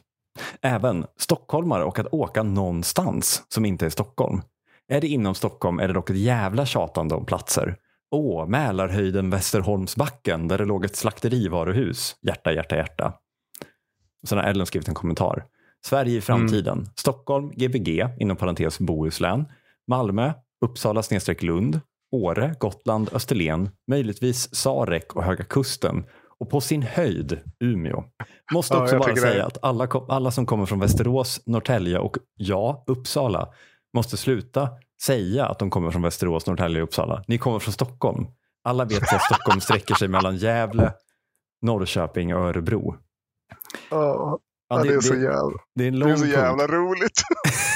Även 0.62 1.06
stockholmare 1.18 1.84
och 1.84 1.98
att 1.98 2.12
åka 2.12 2.42
någonstans 2.42 3.42
som 3.48 3.64
inte 3.64 3.86
är 3.86 3.90
Stockholm. 3.90 4.42
Är 4.92 5.00
det 5.00 5.06
inom 5.06 5.34
Stockholm 5.34 5.78
är 5.78 5.88
det 5.88 5.94
dock 5.94 6.10
ett 6.10 6.16
jävla 6.16 6.66
tjatande 6.66 7.14
om 7.14 7.26
platser. 7.26 7.76
Åh, 8.10 8.46
Mälarhöjden 8.46 9.30
Västerholmsbacken 9.30 10.48
där 10.48 10.58
det 10.58 10.64
låg 10.64 10.84
ett 10.84 10.96
slakterivaruhus. 10.96 12.16
Hjärta, 12.22 12.52
hjärta, 12.52 12.76
hjärta. 12.76 13.12
Sen 14.26 14.38
har 14.38 14.44
Ellen 14.44 14.66
skrivit 14.66 14.88
en 14.88 14.94
kommentar. 14.94 15.44
Sverige 15.84 16.18
i 16.18 16.20
framtiden. 16.20 16.86
Stockholm, 16.96 17.50
Gbg, 17.50 18.06
inom 18.18 18.36
parentes 18.36 18.78
Bohuslän. 18.78 19.44
Malmö, 19.86 20.32
Uppsala 20.64 21.02
snedstreck 21.02 21.42
Lund. 21.42 21.80
Åre, 22.12 22.54
Gotland, 22.58 23.10
Österlen. 23.12 23.70
Möjligtvis 23.86 24.54
Sarek 24.54 25.16
och 25.16 25.24
Höga 25.24 25.44
Kusten. 25.44 26.04
Och 26.38 26.50
på 26.50 26.60
sin 26.60 26.82
höjd 26.82 27.40
Umeå. 27.60 28.04
Måste 28.52 28.74
Ja, 28.74 28.82
också 28.82 28.94
jag 28.94 29.02
bara 29.02 29.14
tycker 29.14 29.26
det 29.26 29.32
säga 29.32 29.46
att 29.46 29.58
alla, 29.62 29.88
alla 30.08 30.30
som 30.30 30.46
kommer 30.46 30.66
från 30.66 30.80
Västerås, 30.80 31.40
Norrtälje 31.46 31.98
och 31.98 32.16
ja, 32.36 32.84
Uppsala 32.86 33.48
måste 33.94 34.16
sluta 34.16 34.68
säga 35.02 35.46
att 35.46 35.58
de 35.58 35.70
kommer 35.70 35.90
från 35.90 36.02
Västerås, 36.02 36.46
Norrtälje 36.46 36.82
och 36.82 36.88
Uppsala. 36.88 37.24
Ni 37.26 37.38
kommer 37.38 37.58
från 37.58 37.72
Stockholm. 37.72 38.26
Alla 38.64 38.84
vet 38.84 39.02
att 39.14 39.22
Stockholm 39.22 39.60
sträcker 39.60 39.94
sig 39.94 40.08
mellan 40.08 40.36
Gävle, 40.36 40.92
Norrköping 41.62 42.34
och 42.34 42.40
Örebro. 42.40 42.96
Ja, 43.90 44.38
Ja, 44.70 44.82
det, 44.82 44.94
är 44.94 45.00
så 45.00 45.14
det, 45.14 45.20
jävla, 45.20 45.58
det 45.74 45.84
är 45.84 45.88
en 45.88 45.98
det 46.00 46.10
är 46.10 46.16
så 46.16 46.22
punkt. 46.22 46.36
jävla 46.36 46.66
roligt. 46.66 47.22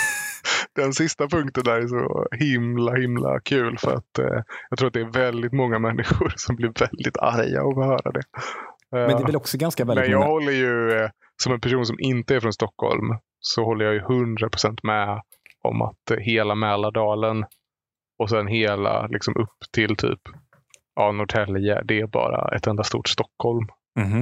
Den 0.75 0.93
sista 0.93 1.29
punkten 1.29 1.65
där 1.65 1.81
är 1.81 1.87
så 1.87 2.27
himla 2.37 2.95
himla 2.95 3.41
kul 3.41 3.79
för 3.79 3.95
att 3.95 4.19
eh, 4.19 4.43
jag 4.71 4.79
tror 4.79 4.89
att 4.89 4.95
det 4.95 5.01
är 5.01 5.13
väldigt 5.13 5.53
många 5.53 5.79
människor 5.79 6.33
som 6.37 6.57
blir 6.57 6.73
väldigt 6.81 7.17
arga 7.19 7.63
av 7.63 7.79
att 7.79 7.87
höra 7.87 8.13
det. 8.13 8.23
Men 8.91 9.09
det 9.09 9.23
är 9.23 9.27
väl 9.27 9.37
också 9.37 9.59
ganska 9.59 9.85
väldigt 9.85 10.03
Men 10.05 10.11
jag 10.11 10.21
många... 10.21 10.31
håller 10.33 10.53
ju, 10.53 10.93
eh, 10.93 11.11
som 11.43 11.53
en 11.53 11.61
person 11.61 11.87
som 11.87 11.97
inte 12.01 12.35
är 12.37 12.41
från 12.41 12.53
Stockholm, 12.53 13.19
så 13.41 13.65
håller 13.65 13.85
jag 13.85 13.95
ju 13.95 14.01
100% 14.01 14.79
med 14.83 15.23
om 15.65 15.83
att 15.83 16.11
eh, 16.11 16.17
hela 16.17 16.55
Mälardalen 16.55 17.45
och 18.19 18.31
sen 18.31 18.47
hela 18.47 19.07
liksom 19.07 19.37
upp 19.37 19.59
till 19.73 19.97
typ 19.97 20.21
ja, 20.95 21.13
Norrtälje, 21.13 21.83
det 21.85 22.01
är 22.01 22.07
bara 22.07 22.57
ett 22.57 22.67
enda 22.67 22.85
stort 22.85 23.09
Stockholm. 23.09 23.67
Mhm. 24.01 24.21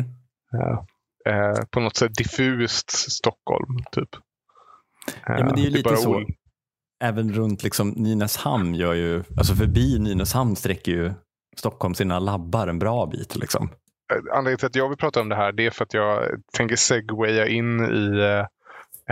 Eh, 1.28 1.54
på 1.70 1.80
något 1.80 1.96
sätt 1.96 2.14
diffust 2.14 2.90
Stockholm, 2.90 3.76
typ. 3.92 4.08
Eh, 4.14 5.34
Ja, 5.38 5.44
men 5.44 5.54
det 5.54 5.60
är 5.60 5.64
ju 5.64 5.70
lite 5.70 5.88
bara 5.88 5.96
så. 5.96 6.14
ol- 6.16 6.26
Även 7.04 7.32
runt 7.32 7.62
liksom 7.62 7.88
Nynäshamn 7.88 8.74
gör 8.74 8.92
ju, 8.94 9.22
alltså 9.36 9.54
förbi 9.54 9.98
Nynäshamn 9.98 10.56
sträcker 10.56 10.92
ju 10.92 11.12
Stockholm 11.56 11.94
sina 11.94 12.18
labbar 12.18 12.66
en 12.66 12.78
bra 12.78 13.06
bit. 13.06 13.36
Liksom. 13.36 13.68
Eh, 14.12 14.36
Anledningen 14.36 14.58
till 14.58 14.66
att 14.66 14.76
jag 14.76 14.88
vill 14.88 14.98
prata 14.98 15.20
om 15.20 15.28
det 15.28 15.36
här 15.36 15.52
det 15.52 15.66
är 15.66 15.70
för 15.70 15.84
att 15.84 15.94
jag 15.94 16.28
tänker 16.56 16.76
segwaya 16.76 17.46
in 17.46 17.80
i 17.80 18.18
eh, 18.20 18.26
eh, 18.38 18.46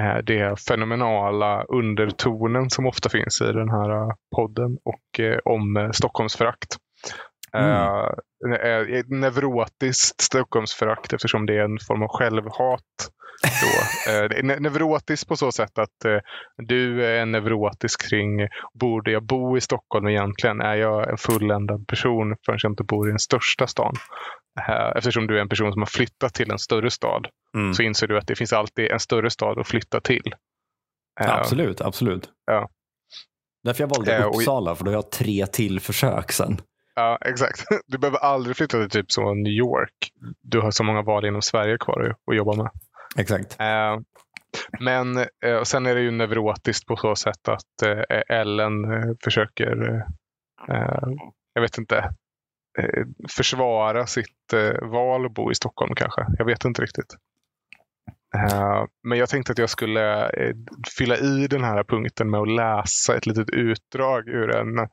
Eh, 0.00 0.18
det 0.24 0.60
fenomenala 0.60 1.62
undertonen 1.62 2.70
som 2.70 2.86
ofta 2.86 3.08
finns 3.08 3.40
i 3.40 3.52
den 3.52 3.68
här 3.70 3.90
eh, 3.90 4.10
podden 4.36 4.78
och 4.84 5.20
eh, 5.20 5.38
om 5.44 5.90
Stockholmsförakt. 5.94 6.76
Mm. 7.56 8.12
Uh, 8.46 9.04
neurotiskt 9.08 10.20
Stockholmsförakt 10.20 11.12
eftersom 11.12 11.46
det 11.46 11.54
är 11.54 11.64
en 11.64 11.78
form 11.86 12.02
av 12.02 12.08
självhat. 12.08 13.10
Då. 13.42 14.10
Uh, 14.10 14.60
neurotiskt 14.60 15.28
på 15.28 15.36
så 15.36 15.52
sätt 15.52 15.78
att 15.78 16.04
uh, 16.06 16.18
du 16.56 17.06
är 17.06 17.26
neurotisk 17.26 18.08
kring 18.08 18.48
borde 18.80 19.10
jag 19.10 19.26
bo 19.26 19.56
i 19.56 19.60
Stockholm 19.60 20.08
egentligen? 20.08 20.60
Är 20.60 20.74
jag 20.74 21.10
en 21.10 21.16
fulländad 21.16 21.86
person 21.86 22.36
förrän 22.46 22.58
jag 22.62 22.72
inte 22.72 22.84
bor 22.84 23.08
i 23.08 23.10
den 23.10 23.18
största 23.18 23.66
stan? 23.66 23.94
Eftersom 24.96 25.26
du 25.26 25.36
är 25.36 25.40
en 25.40 25.48
person 25.48 25.72
som 25.72 25.82
har 25.82 25.86
flyttat 25.86 26.34
till 26.34 26.50
en 26.50 26.58
större 26.58 26.90
stad 26.90 27.26
mm. 27.56 27.74
så 27.74 27.82
inser 27.82 28.06
du 28.06 28.18
att 28.18 28.26
det 28.26 28.36
finns 28.36 28.52
alltid 28.52 28.90
en 28.90 29.00
större 29.00 29.30
stad 29.30 29.58
att 29.58 29.68
flytta 29.68 30.00
till. 30.00 30.34
absolut, 31.20 31.80
absolut. 31.80 32.28
Ja. 32.46 32.68
Därför 33.64 33.82
jag 33.82 33.88
valde 33.88 34.24
Uppsala, 34.24 34.74
för 34.74 34.84
då 34.84 34.90
har 34.90 34.96
jag 34.96 35.10
tre 35.10 35.46
till 35.46 35.80
försök 35.80 36.32
sen. 36.32 36.60
Ja, 36.94 37.18
exakt. 37.20 37.64
Du 37.86 37.98
behöver 37.98 38.18
aldrig 38.18 38.56
flytta 38.56 38.78
till 38.78 38.90
typ 38.90 39.12
så 39.12 39.34
New 39.34 39.52
York. 39.52 40.12
Du 40.42 40.60
har 40.60 40.70
så 40.70 40.84
många 40.84 41.02
val 41.02 41.24
inom 41.24 41.42
Sverige 41.42 41.78
kvar 41.78 42.16
att 42.30 42.36
jobba 42.36 42.56
med. 42.56 42.70
Exakt. 43.18 43.60
Uh, 43.60 44.00
men 44.80 45.18
uh, 45.18 45.62
sen 45.64 45.86
är 45.86 45.94
det 45.94 46.00
ju 46.00 46.10
neurotiskt 46.10 46.86
på 46.86 46.96
så 46.96 47.16
sätt 47.16 47.48
att 47.48 47.88
uh, 47.88 48.02
Ellen 48.28 48.72
försöker, 49.24 50.02
jag 51.54 51.62
vet 51.62 51.78
inte, 51.78 52.10
försvara 53.36 54.06
sitt 54.06 54.54
val 54.82 55.26
att 55.26 55.34
bo 55.34 55.50
i 55.50 55.54
Stockholm 55.54 55.94
kanske. 55.94 56.26
Jag 56.38 56.44
vet 56.44 56.64
inte 56.64 56.82
riktigt. 56.82 57.16
Men 59.02 59.18
jag 59.18 59.28
tänkte 59.28 59.52
att 59.52 59.58
jag 59.58 59.70
skulle 59.70 60.30
fylla 60.98 61.16
i 61.16 61.46
den 61.46 61.64
här 61.64 61.84
punkten 61.84 62.30
med 62.30 62.40
att 62.40 62.52
läsa 62.52 63.16
ett 63.16 63.26
litet 63.26 63.50
utdrag 63.50 64.28
ur 64.28 64.50
en 64.50 64.88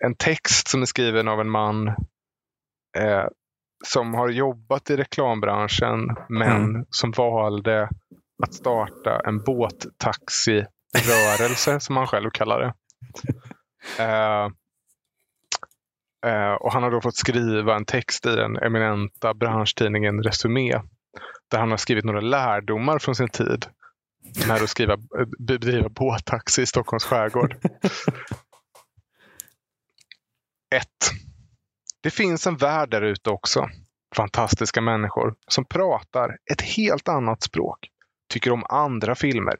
en 0.00 0.14
text 0.14 0.68
som 0.68 0.82
är 0.82 0.86
skriven 0.86 1.28
av 1.28 1.40
en 1.40 1.50
man 1.50 1.88
eh, 2.96 3.24
som 3.86 4.14
har 4.14 4.28
jobbat 4.28 4.90
i 4.90 4.96
reklambranschen 4.96 6.16
men 6.28 6.64
mm. 6.64 6.86
som 6.90 7.10
valde 7.10 7.88
att 8.42 8.54
starta 8.54 9.20
en 9.24 9.42
båttaxirörelse 9.42 11.80
som 11.80 11.96
han 11.96 12.06
själv 12.06 12.30
kallar 12.30 12.60
det. 12.60 12.74
Eh, 13.98 14.44
eh, 16.26 16.52
och 16.52 16.72
Han 16.72 16.82
har 16.82 16.90
då 16.90 17.00
fått 17.00 17.16
skriva 17.16 17.76
en 17.76 17.84
text 17.84 18.26
i 18.26 18.36
den 18.36 18.56
eminenta 18.56 19.34
branschtidningen 19.34 20.22
Resumé 20.22 20.80
där 21.50 21.58
han 21.58 21.70
har 21.70 21.76
skrivit 21.76 22.04
några 22.04 22.20
lärdomar 22.20 22.98
från 22.98 23.14
sin 23.14 23.28
tid 23.28 23.66
med 24.48 24.62
att 24.62 24.68
skriva, 24.68 24.96
bedriva 25.38 25.88
båttaxi 25.88 26.62
i 26.62 26.66
Stockholms 26.66 27.04
skärgård. 27.04 27.56
1. 30.76 30.86
Det 32.02 32.10
finns 32.10 32.46
en 32.46 32.56
värld 32.56 32.90
där 32.90 33.02
ute 33.02 33.30
också. 33.30 33.68
Fantastiska 34.16 34.80
människor 34.80 35.34
som 35.48 35.64
pratar 35.64 36.36
ett 36.52 36.60
helt 36.60 37.08
annat 37.08 37.42
språk, 37.42 37.78
tycker 38.32 38.52
om 38.52 38.64
andra 38.68 39.14
filmer, 39.14 39.54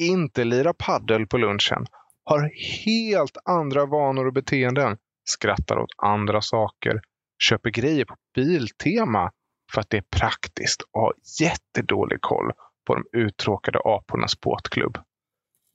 inte 0.00 0.44
lirar 0.44 0.72
paddel 0.72 1.26
på 1.26 1.38
lunchen, 1.38 1.86
har 2.24 2.50
helt 2.84 3.36
andra 3.44 3.86
vanor 3.86 4.26
och 4.26 4.32
beteenden, 4.32 4.96
skrattar 5.24 5.78
åt 5.78 5.90
andra 5.96 6.42
saker, 6.42 7.00
köper 7.42 7.70
grejer 7.70 8.04
på 8.04 8.16
Biltema 8.34 9.30
för 9.72 9.80
att 9.80 9.90
det 9.90 9.96
är 9.96 10.04
praktiskt 10.10 10.82
och 10.92 11.00
har 11.00 11.14
jättedålig 11.40 12.20
koll 12.20 12.52
på 12.86 12.94
de 12.94 13.18
uttråkade 13.18 13.78
apornas 13.84 14.40
båtklubb. 14.40 14.98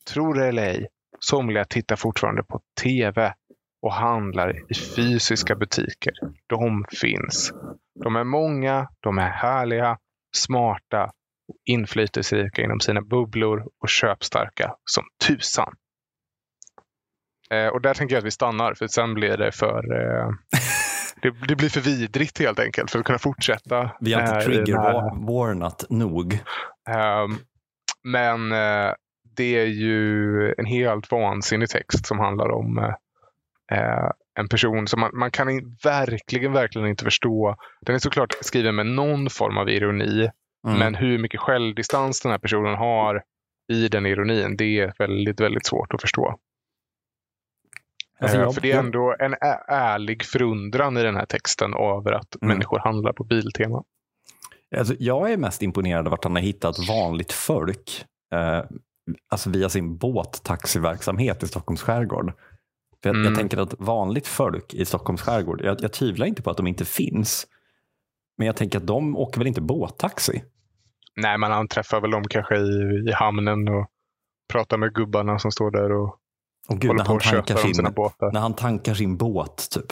Tror 0.07 0.33
det 0.33 0.47
eller 0.47 0.63
ej, 0.63 0.87
somliga 1.19 1.65
tittar 1.65 1.95
fortfarande 1.95 2.43
på 2.43 2.61
TV 2.81 3.33
och 3.81 3.93
handlar 3.93 4.71
i 4.71 4.73
fysiska 4.73 5.55
butiker. 5.55 6.13
De 6.47 6.85
finns. 7.01 7.53
De 8.03 8.15
är 8.15 8.23
många, 8.23 8.87
de 8.99 9.17
är 9.17 9.29
härliga, 9.29 9.97
smarta 10.35 11.03
och 11.47 11.55
inflytelserika 11.65 12.61
inom 12.61 12.79
sina 12.79 13.01
bubblor 13.01 13.67
och 13.81 13.89
köpstarka 13.89 14.75
som 14.85 15.03
tusan. 15.27 15.73
Eh, 17.51 17.67
och 17.67 17.81
där 17.81 17.93
tänker 17.93 18.15
jag 18.15 18.19
att 18.19 18.25
vi 18.25 18.31
stannar 18.31 18.73
för 18.73 18.87
sen 18.87 19.13
blir 19.13 19.37
det 19.37 19.51
för 19.51 19.93
eh, 19.93 20.29
det, 21.21 21.47
det, 21.47 21.55
blir 21.55 21.69
för 21.69 21.81
vidrigt 21.81 22.39
helt 22.39 22.59
enkelt 22.59 22.91
för 22.91 22.99
att 22.99 23.05
kunna 23.05 23.19
fortsätta. 23.19 23.91
Vi 23.99 24.13
har 24.13 24.21
inte 24.21 24.35
eh, 24.35 24.41
trigger-warnat 24.41 25.85
nog. 25.89 26.39
Men 28.03 28.49
det 29.35 29.59
är 29.59 29.65
ju 29.65 30.53
en 30.57 30.65
helt 30.65 31.11
vansinnig 31.11 31.69
text 31.69 32.05
som 32.05 32.19
handlar 32.19 32.51
om 32.51 32.77
eh, 32.77 32.93
en 34.39 34.47
person 34.49 34.87
som 34.87 34.99
man, 34.99 35.11
man 35.13 35.31
kan 35.31 35.47
verkligen, 35.83 36.53
verkligen 36.53 36.87
inte 36.87 37.03
förstå. 37.03 37.55
Den 37.81 37.95
är 37.95 37.99
såklart 37.99 38.33
skriven 38.41 38.75
med 38.75 38.85
någon 38.85 39.29
form 39.29 39.57
av 39.57 39.69
ironi. 39.69 40.29
Mm. 40.67 40.79
Men 40.79 40.95
hur 40.95 41.17
mycket 41.17 41.39
självdistans 41.39 42.21
den 42.21 42.31
här 42.31 42.39
personen 42.39 42.75
har 42.75 43.23
i 43.71 43.87
den 43.87 44.05
ironin, 44.05 44.57
det 44.57 44.79
är 44.79 44.93
väldigt, 44.99 45.39
väldigt 45.39 45.65
svårt 45.65 45.93
att 45.93 46.01
förstå. 46.01 46.39
Alltså, 48.19 48.37
eh, 48.37 48.43
jag, 48.43 48.53
För 48.53 48.61
det 48.61 48.71
är 48.71 48.79
ändå 48.79 49.15
en 49.19 49.35
ärlig 49.67 50.23
förundran 50.23 50.97
i 50.97 51.03
den 51.03 51.15
här 51.15 51.25
texten 51.25 51.73
över 51.73 52.11
att 52.11 52.35
mm. 52.41 52.53
människor 52.53 52.79
handlar 52.79 53.13
på 53.13 53.23
Biltema. 53.23 53.83
Alltså, 54.77 54.95
jag 54.99 55.31
är 55.31 55.37
mest 55.37 55.61
imponerad 55.61 56.07
av 56.07 56.13
att 56.13 56.23
han 56.23 56.35
har 56.35 56.41
hittat 56.41 56.75
vanligt 56.87 57.31
folk 57.31 58.05
eh, 58.33 58.63
alltså 59.29 59.49
via 59.49 59.69
sin 59.69 59.97
båttaxiverksamhet 59.97 61.43
i 61.43 61.47
Stockholms 61.47 61.81
skärgård. 61.81 62.33
För 63.03 63.09
jag, 63.09 63.15
mm. 63.15 63.27
jag, 63.27 63.35
tänker 63.35 63.57
att 63.57 63.73
vanligt 63.79 64.27
folk 64.27 64.73
i 64.73 64.85
Stockholms 64.85 65.21
skärgård, 65.21 65.61
jag, 65.63 65.81
jag 65.81 65.93
tvivlar 65.93 66.25
inte 66.25 66.41
på 66.41 66.49
att 66.49 66.57
de 66.57 66.67
inte 66.67 66.85
finns. 66.85 67.47
Men 68.37 68.47
jag 68.47 68.55
tänker 68.55 68.77
att 68.77 68.87
de 68.87 69.17
åker 69.17 69.39
väl 69.39 69.47
inte 69.47 69.61
båttaxi? 69.61 70.43
Nej, 71.15 71.37
man 71.37 71.51
anträffar 71.51 72.01
väl 72.01 72.11
dem 72.11 72.23
kanske 72.29 72.57
i, 72.57 73.03
i 73.09 73.11
hamnen 73.11 73.67
och 73.67 73.87
pratar 74.53 74.77
med 74.77 74.93
gubbarna 74.93 75.39
som 75.39 75.51
står 75.51 75.71
där 75.71 75.91
och 75.91 76.17
och 76.69 76.79
Gud, 76.79 77.21
köpa 77.21 77.55
sin, 77.55 77.75
sina 77.75 77.91
båtar. 77.91 78.31
När 78.31 78.39
han 78.39 78.55
tankar 78.55 78.93
sin 78.93 79.17
båt 79.17 79.67
typ. 79.71 79.85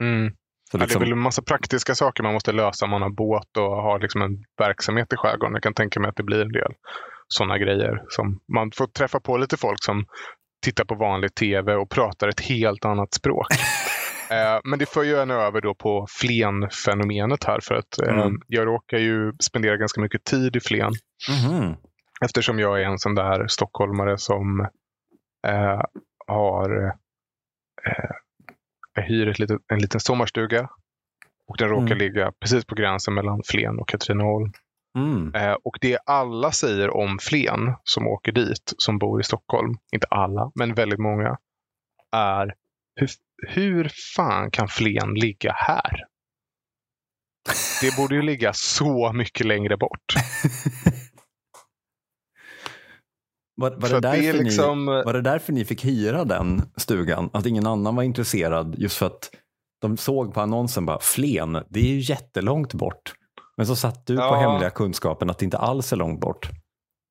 Mm. 0.00 0.32
Så 0.70 0.78
liksom... 0.78 0.78
ja, 0.78 0.78
det 0.78 0.82
är 0.82 0.86
liksom- 0.86 1.00
väl 1.00 1.12
en 1.12 1.18
massa 1.18 1.42
praktiska 1.42 1.94
saker 1.94 2.22
man 2.22 2.32
måste 2.32 2.52
lösa 2.52 2.84
om 2.84 2.90
man 2.90 3.02
har 3.02 3.10
båt 3.10 3.56
och 3.56 3.82
har 3.82 3.98
liksom 3.98 4.22
en 4.22 4.44
verksamhet 4.58 5.12
i 5.12 5.16
skärgården. 5.16 5.54
Jag 5.54 5.62
kan 5.62 5.74
tänka 5.74 6.00
mig 6.00 6.08
att 6.08 6.16
det 6.16 6.22
blir 6.22 6.40
en 6.40 6.52
del 6.52 6.72
sådana 7.28 7.58
grejer. 7.58 8.02
Som 8.08 8.40
man 8.52 8.70
får 8.70 8.86
träffa 8.86 9.20
på 9.20 9.36
lite 9.36 9.56
folk 9.56 9.84
som 9.84 10.04
tittar 10.62 10.84
på 10.84 10.94
vanlig 10.94 11.34
tv 11.34 11.74
och 11.74 11.90
pratar 11.90 12.28
ett 12.28 12.40
helt 12.40 12.84
annat 12.84 13.14
språk. 13.14 13.46
Eh, 14.30 14.60
men 14.64 14.78
det 14.78 14.88
för 14.88 15.02
ju 15.02 15.16
en 15.16 15.30
över 15.30 15.60
då 15.60 15.74
på 15.74 16.06
Flen-fenomenet 16.10 17.44
här 17.44 17.60
för 17.62 17.74
att 17.74 17.98
eh, 18.02 18.08
mm. 18.08 18.40
jag 18.46 18.66
råkar 18.66 18.98
ju 18.98 19.32
spendera 19.40 19.76
ganska 19.76 20.00
mycket 20.00 20.24
tid 20.24 20.56
i 20.56 20.60
Flen. 20.60 20.92
Mm. 21.28 21.74
Eftersom 22.24 22.58
jag 22.58 22.80
är 22.80 22.84
en 22.84 22.98
sån 22.98 23.14
där 23.14 23.46
stockholmare 23.48 24.18
som 24.18 24.60
eh, 25.46 25.80
har 26.26 26.86
eh, 27.86 28.10
jag 28.94 29.02
hyr 29.02 29.28
ett 29.28 29.38
litet, 29.38 29.60
en 29.72 29.78
liten 29.78 30.00
sommarstuga 30.00 30.68
och 31.48 31.56
den 31.58 31.68
råkar 31.68 31.86
mm. 31.86 31.98
ligga 31.98 32.32
precis 32.40 32.64
på 32.64 32.74
gränsen 32.74 33.14
mellan 33.14 33.42
Flen 33.44 33.78
och 33.78 33.88
Katrineholm. 33.88 34.52
Mm. 34.98 35.34
Eh, 35.34 35.56
och 35.64 35.78
det 35.80 35.98
alla 36.06 36.52
säger 36.52 36.90
om 36.96 37.18
Flen 37.22 37.74
som 37.84 38.06
åker 38.06 38.32
dit, 38.32 38.74
som 38.76 38.98
bor 38.98 39.20
i 39.20 39.24
Stockholm, 39.24 39.78
inte 39.92 40.06
alla, 40.06 40.52
men 40.54 40.74
väldigt 40.74 40.98
många, 41.00 41.38
är 42.16 42.54
hur, 42.94 43.10
hur 43.48 43.90
fan 44.16 44.50
kan 44.50 44.68
Flen 44.68 45.14
ligga 45.14 45.52
här? 45.52 46.04
Det 47.80 47.96
borde 47.96 48.14
ju 48.14 48.22
ligga 48.22 48.52
så 48.52 49.12
mycket 49.12 49.46
längre 49.46 49.76
bort. 49.76 50.14
Var, 53.60 53.70
var, 53.70 53.88
det 53.88 54.00
därför 54.00 54.22
det 54.22 54.42
liksom... 54.42 54.86
ni, 54.86 54.92
var 54.92 55.12
det 55.12 55.22
därför 55.22 55.52
ni 55.52 55.64
fick 55.64 55.84
hyra 55.84 56.24
den 56.24 56.62
stugan? 56.76 57.30
Att 57.32 57.46
ingen 57.46 57.66
annan 57.66 57.96
var 57.96 58.02
intresserad 58.02 58.74
just 58.78 58.96
för 58.96 59.06
att 59.06 59.30
de 59.80 59.96
såg 59.96 60.34
på 60.34 60.40
annonsen 60.40 60.86
bara 60.86 60.98
Flen, 61.00 61.52
det 61.68 61.80
är 61.80 61.84
ju 61.84 62.00
jättelångt 62.00 62.74
bort. 62.74 63.12
Men 63.56 63.66
så 63.66 63.76
satt 63.76 64.06
du 64.06 64.14
ja. 64.14 64.28
på 64.28 64.34
hemliga 64.34 64.70
kunskapen 64.70 65.30
att 65.30 65.38
det 65.38 65.44
inte 65.44 65.58
alls 65.58 65.92
är 65.92 65.96
långt 65.96 66.20
bort. 66.20 66.48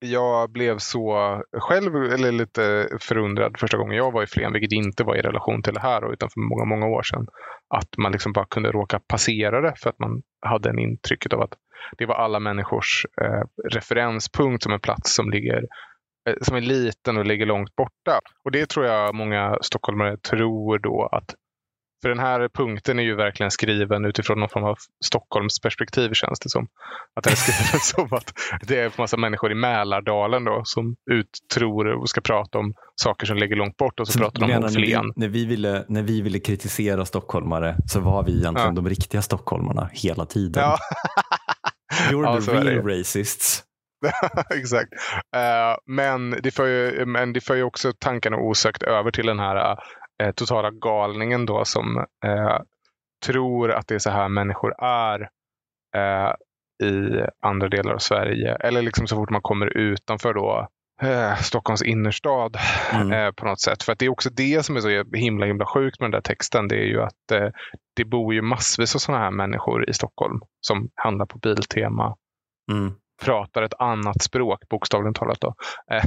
Jag 0.05 0.51
blev 0.51 0.77
så 0.77 1.41
själv 1.53 1.96
eller 1.96 2.31
lite 2.31 2.89
förundrad 3.01 3.55
första 3.60 3.77
gången 3.77 3.98
jag 3.98 4.12
var 4.12 4.24
i 4.24 4.27
Flen, 4.27 4.53
vilket 4.53 4.72
inte 4.72 5.03
var 5.03 5.15
i 5.15 5.22
relation 5.22 5.63
till 5.63 5.74
det 5.74 5.79
här 5.79 6.13
utan 6.13 6.29
för 6.29 6.39
många, 6.39 6.65
många 6.65 6.88
år 6.88 7.03
sedan. 7.03 7.27
Att 7.75 7.98
man 7.98 8.12
liksom 8.12 8.34
bara 8.34 8.46
kunde 8.46 8.72
råka 8.72 9.00
passera 9.08 9.62
det 9.62 9.74
för 9.77 9.89
att 9.89 10.00
man 10.00 10.22
hade 10.41 10.69
en 10.69 10.79
intrycket 10.79 11.34
av 11.34 11.41
att 11.41 11.53
det 11.98 12.05
var 12.05 12.15
alla 12.15 12.39
människors 12.39 13.05
eh, 13.22 13.72
referenspunkt 13.74 14.63
som 14.63 14.74
en 14.74 14.79
plats 14.79 15.15
som 15.15 15.29
ligger 15.29 15.63
eh, 16.29 16.36
som 16.41 16.55
är 16.55 16.62
liten 16.62 17.17
och 17.17 17.25
ligger 17.25 17.46
långt 17.46 17.75
borta. 17.75 18.19
Och 18.43 18.51
det 18.51 18.69
tror 18.69 18.86
jag 18.86 19.15
många 19.15 19.58
stockholmare 19.62 20.17
tror 20.17 20.79
då 20.79 21.10
att 21.12 21.36
För 22.01 22.10
den 22.10 22.20
här 22.20 22.50
punkten 22.50 23.00
är 23.00 23.03
ju 23.03 23.15
verkligen 23.15 23.51
skriven 23.51 24.06
utifrån 24.06 24.39
någon 24.39 24.50
form 24.50 24.63
av 24.63 24.75
Stockholms 25.06 25.60
perspektiv 25.60 26.13
känns 26.13 26.39
det 26.39 26.50
som. 26.50 26.68
Att 27.15 27.24
den 27.24 27.32
är 27.32 27.38
skriven 27.38 27.79
som 27.82 28.18
att 28.18 28.34
det 28.62 28.79
är 28.79 28.86
en 28.86 28.91
massa 28.98 29.18
människor 29.18 29.51
i 29.51 29.56
Mälardalen 29.56 30.44
då, 30.44 30.62
som 30.65 30.96
uttror 31.12 31.88
och 31.88 32.10
ska 32.10 32.22
prata 32.22 32.58
om 32.58 32.74
saker 32.96 33.25
som 33.25 33.38
ligger 33.38 33.56
långt 33.56 33.77
bort 33.77 34.00
och 34.00 34.08
så, 34.08 34.13
så 34.13 34.20
pratar 34.20 34.48
de 34.48 34.63
om 34.63 34.70
Flen. 34.70 35.13
När 35.15 35.27
vi, 35.27 35.46
ville, 35.46 35.86
när 35.88 36.03
vi 36.03 36.22
ville 36.22 36.39
kritisera 36.39 37.06
stockholmare 37.06 37.75
så 37.88 38.00
var 38.00 38.24
vi 38.24 38.32
egentligen 38.32 38.75
ja. 38.75 38.82
de 38.82 38.89
riktiga 38.89 39.22
stockholmarna 39.22 39.89
hela 39.94 40.25
tiden. 40.25 40.63
Ja. 40.63 40.77
You're 42.12 42.24
ja, 42.24 42.41
the 42.41 42.51
real 42.51 42.86
racists. 42.86 43.63
Exakt. 44.50 44.94
Uh, 45.36 45.96
men, 45.96 46.36
det 46.44 46.51
för 46.51 46.68
ju, 46.68 47.06
men 47.06 47.34
det 47.34 47.41
för 47.41 47.56
ju 47.56 47.63
också 47.63 47.94
tankarna 48.00 48.38
osökt 48.38 48.84
över 48.84 49.12
till 49.12 49.25
den 49.25 49.39
här 49.39 49.77
uh, 50.23 50.31
totala 50.31 50.71
galningen 50.71 51.45
då 51.45 51.65
som 51.65 51.97
uh, 52.25 52.59
tror 53.25 53.71
att 53.71 53.88
det 53.88 53.95
är 53.95 53.99
så 53.99 54.09
här 54.09 54.29
människor 54.29 54.73
är 54.83 55.29
i 56.83 57.25
andra 57.41 57.69
delar 57.69 57.93
av 57.93 57.97
Sverige. 57.97 58.55
Eller 58.55 58.81
liksom 58.81 59.07
så 59.07 59.15
fort 59.15 59.29
man 59.29 59.41
kommer 59.41 59.77
utanför 59.77 60.33
då 60.33 60.67
Stockholms 61.41 61.81
innerstad 61.83 62.57
mm. 62.93 63.33
på 63.33 63.45
något 63.45 63.59
sätt. 63.59 63.83
För 63.83 63.95
det 63.99 64.05
är 64.05 64.09
också 64.09 64.29
det 64.29 64.65
som 64.65 64.75
är 64.75 64.79
så 64.79 65.03
himla 65.17 65.45
himla 65.45 65.65
sjukt 65.65 65.99
med 65.99 66.05
den 66.05 66.11
där 66.11 66.21
texten. 66.21 66.67
Det 66.67 66.75
är 66.75 66.85
ju 66.85 67.01
att 67.01 67.51
det 67.95 68.05
bor 68.05 68.33
ju 68.33 68.41
massvis 68.41 68.95
av 68.95 68.99
sådana 68.99 69.23
här 69.23 69.31
människor 69.31 69.89
i 69.89 69.93
Stockholm 69.93 70.39
som 70.61 70.89
handlar 70.95 71.25
på 71.25 71.38
Biltema. 71.38 72.15
Mm 72.71 72.95
pratar 73.19 73.61
ett 73.61 73.73
annat 73.79 74.21
språk, 74.21 74.69
bokstavligen 74.69 75.13
talat. 75.13 75.41
Då. 75.41 75.55
Eh, 75.91 76.03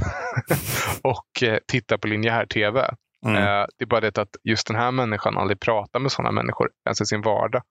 och 1.01 1.43
eh, 1.43 1.59
tittar 1.67 1.97
på 1.97 2.07
linjär 2.07 2.45
tv. 2.45 2.95
Mm. 3.25 3.35
Eh, 3.35 3.65
det 3.77 3.83
är 3.83 3.85
bara 3.85 4.01
det 4.01 4.17
att 4.17 4.35
just 4.43 4.67
den 4.67 4.75
här 4.75 4.91
människan 4.91 5.37
aldrig 5.37 5.59
pratar 5.59 5.99
med 5.99 6.11
sådana 6.11 6.31
människor 6.31 6.69
ens 6.85 7.01
i 7.01 7.05
sin 7.05 7.21
vardag. 7.21 7.63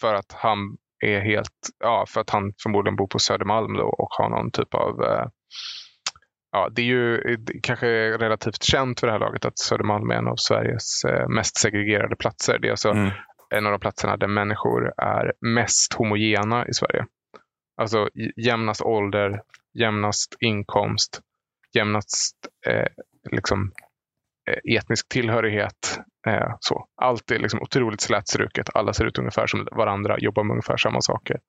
För 0.00 0.14
att 0.14 0.32
han 0.32 0.76
är 1.04 1.20
helt, 1.20 1.68
ja, 1.78 2.04
för 2.08 2.20
att 2.20 2.30
han 2.30 2.52
förmodligen 2.62 2.96
bor 2.96 3.06
på 3.06 3.18
Södermalm 3.18 3.74
då 3.74 3.84
och 3.84 4.08
har 4.10 4.28
någon 4.28 4.50
typ 4.50 4.74
av 4.74 4.94
Ja, 6.52 6.68
det 6.70 6.82
är 6.82 6.86
ju 6.86 7.20
kanske 7.62 7.86
relativt 8.18 8.62
känt 8.62 9.00
för 9.00 9.06
det 9.06 9.12
här 9.12 9.20
laget 9.20 9.44
att 9.44 9.58
Södermalm 9.58 10.10
är 10.10 10.14
en 10.14 10.28
av 10.28 10.36
Sveriges 10.36 11.02
mest 11.28 11.56
segregerade 11.56 12.16
platser. 12.16 12.58
Det 12.58 12.68
är 12.68 12.70
alltså 12.70 12.90
mm 12.90 13.10
en 13.52 13.66
av 13.66 13.72
de 13.72 13.80
platserna 13.80 14.16
där 14.16 14.26
människor 14.26 14.92
är 14.96 15.32
mest 15.40 15.92
homogena 15.94 16.68
i 16.68 16.74
Sverige. 16.74 17.06
Alltså 17.76 18.08
jämnast 18.36 18.82
ålder, 18.82 19.42
jämnast 19.74 20.36
inkomst, 20.40 21.20
jämnast 21.74 22.36
eh, 22.66 22.86
liksom, 23.30 23.72
eh, 24.50 24.76
etnisk 24.76 25.08
tillhörighet. 25.08 26.00
Eh, 26.26 26.54
så. 26.60 26.86
Allt 27.02 27.30
är 27.30 27.38
liksom 27.38 27.62
otroligt 27.62 28.00
slätstruket. 28.00 28.66
Alla 28.74 28.92
ser 28.92 29.04
ut 29.04 29.18
ungefär 29.18 29.46
som 29.46 29.68
varandra, 29.72 30.18
jobbar 30.18 30.44
med 30.44 30.54
ungefär 30.54 30.76
samma 30.76 31.00
saker. 31.00 31.40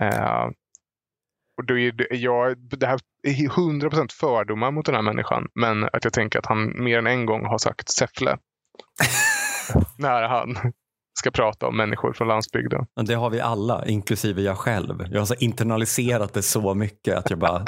Eh, 0.00 0.46
och 1.56 1.64
då 1.64 1.78
är 1.78 1.92
det, 1.92 2.16
jag, 2.16 2.58
det 2.58 2.86
här 2.86 3.00
är 3.22 3.32
100% 3.32 4.12
fördomar 4.12 4.70
mot 4.70 4.86
den 4.86 4.94
här 4.94 5.02
människan. 5.02 5.48
Men 5.54 5.84
att 5.84 6.04
jag 6.04 6.12
tänker 6.12 6.38
att 6.38 6.46
han 6.46 6.84
mer 6.84 6.98
än 6.98 7.06
en 7.06 7.26
gång 7.26 7.46
har 7.46 7.58
sagt 7.58 7.88
Säffle. 7.88 8.38
när 9.98 10.22
han 10.22 10.72
ska 11.18 11.30
prata 11.30 11.66
om 11.66 11.76
människor 11.76 12.12
från 12.12 12.28
landsbygden. 12.28 12.86
Det 13.06 13.14
har 13.14 13.30
vi 13.30 13.40
alla, 13.40 13.86
inklusive 13.86 14.42
jag 14.42 14.58
själv. 14.58 15.06
Jag 15.10 15.20
har 15.20 15.26
så 15.26 15.34
internaliserat 15.34 16.34
det 16.34 16.42
så 16.42 16.74
mycket 16.74 17.16
att 17.16 17.30
jag 17.30 17.38
bara 17.38 17.64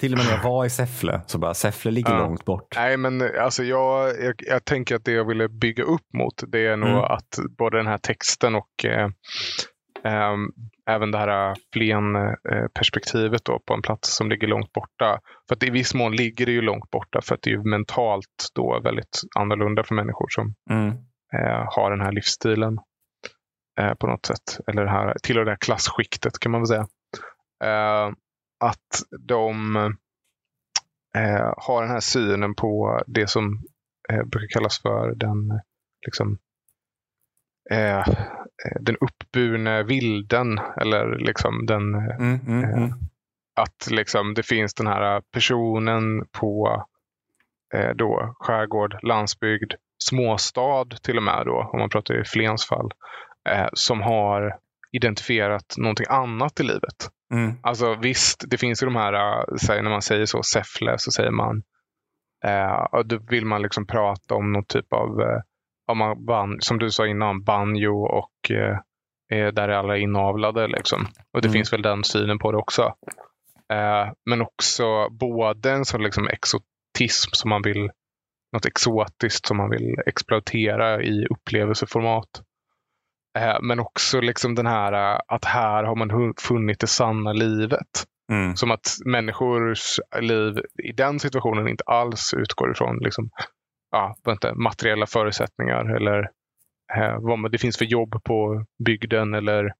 till 0.00 0.12
och 0.12 0.18
med 0.18 0.26
när 0.26 0.36
jag 0.36 0.42
var 0.42 0.64
i 0.64 0.70
Säffle 0.70 1.20
så 1.26 1.38
bara 1.38 1.54
Säffle 1.54 1.90
ligger 1.90 2.10
ja. 2.10 2.18
långt 2.18 2.44
bort. 2.44 2.76
Nej 2.76 2.96
men 2.96 3.22
alltså 3.40 3.64
jag, 3.64 4.20
jag, 4.20 4.34
jag, 4.38 4.64
tänker 4.64 4.96
att 4.96 5.04
det 5.04 5.12
jag 5.12 5.28
ville 5.28 5.48
bygga 5.48 5.84
upp 5.84 6.06
mot 6.14 6.42
det 6.48 6.66
är 6.66 6.76
nog 6.76 6.88
mm. 6.88 7.00
att 7.00 7.38
både 7.58 7.76
den 7.76 7.86
här 7.86 7.98
texten 7.98 8.54
och 8.54 8.84
eh, 8.84 9.08
eh, 10.04 10.36
även 10.90 11.10
det 11.10 11.18
här 11.18 11.54
Flen-perspektivet 11.72 13.44
då 13.44 13.60
på 13.66 13.74
en 13.74 13.82
plats 13.82 14.16
som 14.16 14.30
ligger 14.30 14.46
långt 14.46 14.72
borta. 14.72 15.20
För 15.48 15.56
att 15.56 15.62
i 15.62 15.70
viss 15.70 15.94
mån 15.94 16.16
ligger 16.16 16.46
det 16.46 16.52
ju 16.52 16.60
långt 16.60 16.90
borta 16.90 17.20
för 17.22 17.34
att 17.34 17.42
det 17.42 17.52
är 17.52 17.70
mentalt 17.70 18.50
då 18.54 18.80
väldigt 18.84 19.20
annorlunda 19.38 19.84
för 19.84 19.94
människor 19.94 20.26
som 20.28 20.54
mm 20.70 20.92
eh, 21.32 21.66
har 21.76 21.90
den 21.90 22.00
här 22.00 22.12
livsstilen 22.12 22.78
eh, 23.80 23.94
på 23.94 24.06
något 24.06 24.26
sätt. 24.26 24.60
Eller 24.66 24.84
det 24.84 24.90
här, 24.90 25.14
tillhör 25.22 25.44
det 25.44 25.50
här 25.50 25.58
klasskiktet 25.60 26.38
kan 26.38 26.52
man 26.52 26.60
väl 26.60 26.68
säga. 26.68 26.86
Eh, 28.62 28.68
att 28.68 29.02
de 29.20 29.76
eh, 31.16 31.52
har 31.56 31.82
den 31.82 31.90
här 31.90 32.00
synen 32.00 32.54
på 32.54 33.02
det 33.06 33.30
som 33.30 33.62
eh, 34.12 34.24
brukar 34.24 34.48
kallas 34.48 34.82
för 34.82 35.14
den 35.14 35.60
liksom, 36.06 36.38
eh, 37.70 38.06
den 38.80 38.96
uppburne 38.96 39.82
vilden. 39.82 40.58
Eller 40.80 41.18
liksom 41.18 41.66
den 41.66 41.94
mm, 41.94 42.40
mm, 42.46 42.64
mm. 42.64 42.90
Att 43.54 43.90
liksom 43.90 44.34
det 44.34 44.42
finns 44.42 44.74
den 44.74 44.86
här 44.86 45.22
personen 45.32 46.26
på 46.32 46.84
då, 47.94 48.34
skärgård, 48.38 48.98
landsbygd 49.02 49.72
småstad 50.02 50.84
till 51.02 51.16
och 51.16 51.22
med 51.22 51.42
då, 51.46 51.70
om 51.72 51.78
man 51.78 51.90
pratar 51.90 52.20
i 52.20 52.24
Flens 52.24 52.66
fall, 52.66 52.92
eh, 53.48 53.68
som 53.72 54.00
har 54.00 54.58
identifierat 54.92 55.74
någonting 55.78 56.06
annat 56.08 56.60
i 56.60 56.62
livet. 56.62 57.10
Mm. 57.34 57.54
Alltså 57.62 57.94
visst, 57.94 58.44
det 58.48 58.58
finns 58.58 58.82
ju 58.82 58.86
de 58.86 58.96
här, 58.96 59.12
äh, 59.12 59.82
när 59.82 59.90
man 59.90 60.02
säger 60.02 60.26
så, 60.26 60.42
Säffle, 60.42 60.98
så 60.98 61.10
säger 61.10 61.30
man, 61.30 61.62
eh, 62.44 63.00
då 63.04 63.18
vill 63.28 63.46
man 63.46 63.62
liksom 63.62 63.86
prata 63.86 64.34
om 64.34 64.52
någon 64.52 64.64
typ 64.64 64.92
av, 64.92 65.20
eh, 65.20 65.94
man, 66.26 66.60
som 66.60 66.78
du 66.78 66.90
sa 66.90 67.06
innan, 67.06 67.44
banjo 67.44 68.06
och 68.06 68.50
eh, 68.50 69.52
där 69.52 69.68
är 69.68 69.72
alla 69.72 69.96
inavlade. 69.96 70.66
Liksom. 70.66 71.06
Och 71.32 71.42
det 71.42 71.48
mm. 71.48 71.52
finns 71.52 71.72
väl 71.72 71.82
den 71.82 72.04
synen 72.04 72.38
på 72.38 72.52
det 72.52 72.58
också. 72.58 72.82
Eh, 73.72 74.12
men 74.30 74.42
också 74.42 75.08
både 75.10 75.70
en 75.70 75.84
sån 75.84 76.02
liksom 76.02 76.28
exotism 76.28 77.30
som 77.32 77.48
man 77.48 77.62
vill 77.62 77.90
något 78.52 78.66
exotiskt 78.66 79.46
som 79.46 79.56
man 79.56 79.70
vill 79.70 79.94
exploatera 80.06 81.02
i 81.02 81.26
upplevelseformat. 81.30 82.42
Eh, 83.38 83.56
men 83.62 83.80
också 83.80 84.20
liksom 84.20 84.54
den 84.54 84.66
här 84.66 84.92
eh, 84.92 85.20
att 85.28 85.44
här 85.44 85.84
har 85.84 85.96
man 85.96 86.34
funnit 86.40 86.80
det 86.80 86.86
sanna 86.86 87.32
livet. 87.32 88.04
Mm. 88.30 88.56
Som 88.56 88.70
att 88.70 88.96
människors 89.04 90.00
liv 90.20 90.60
i 90.84 90.92
den 90.92 91.20
situationen 91.20 91.68
inte 91.68 91.84
alls 91.86 92.34
utgår 92.34 92.70
ifrån 92.70 92.98
liksom, 92.98 93.30
ja, 93.90 94.16
inte, 94.28 94.54
materiella 94.54 95.06
förutsättningar 95.06 95.96
eller 95.96 96.18
eh, 96.96 97.18
vad 97.20 97.52
det 97.52 97.58
finns 97.58 97.78
för 97.78 97.84
jobb 97.84 98.24
på 98.24 98.64
bygden 98.84 99.34
eller 99.34 99.72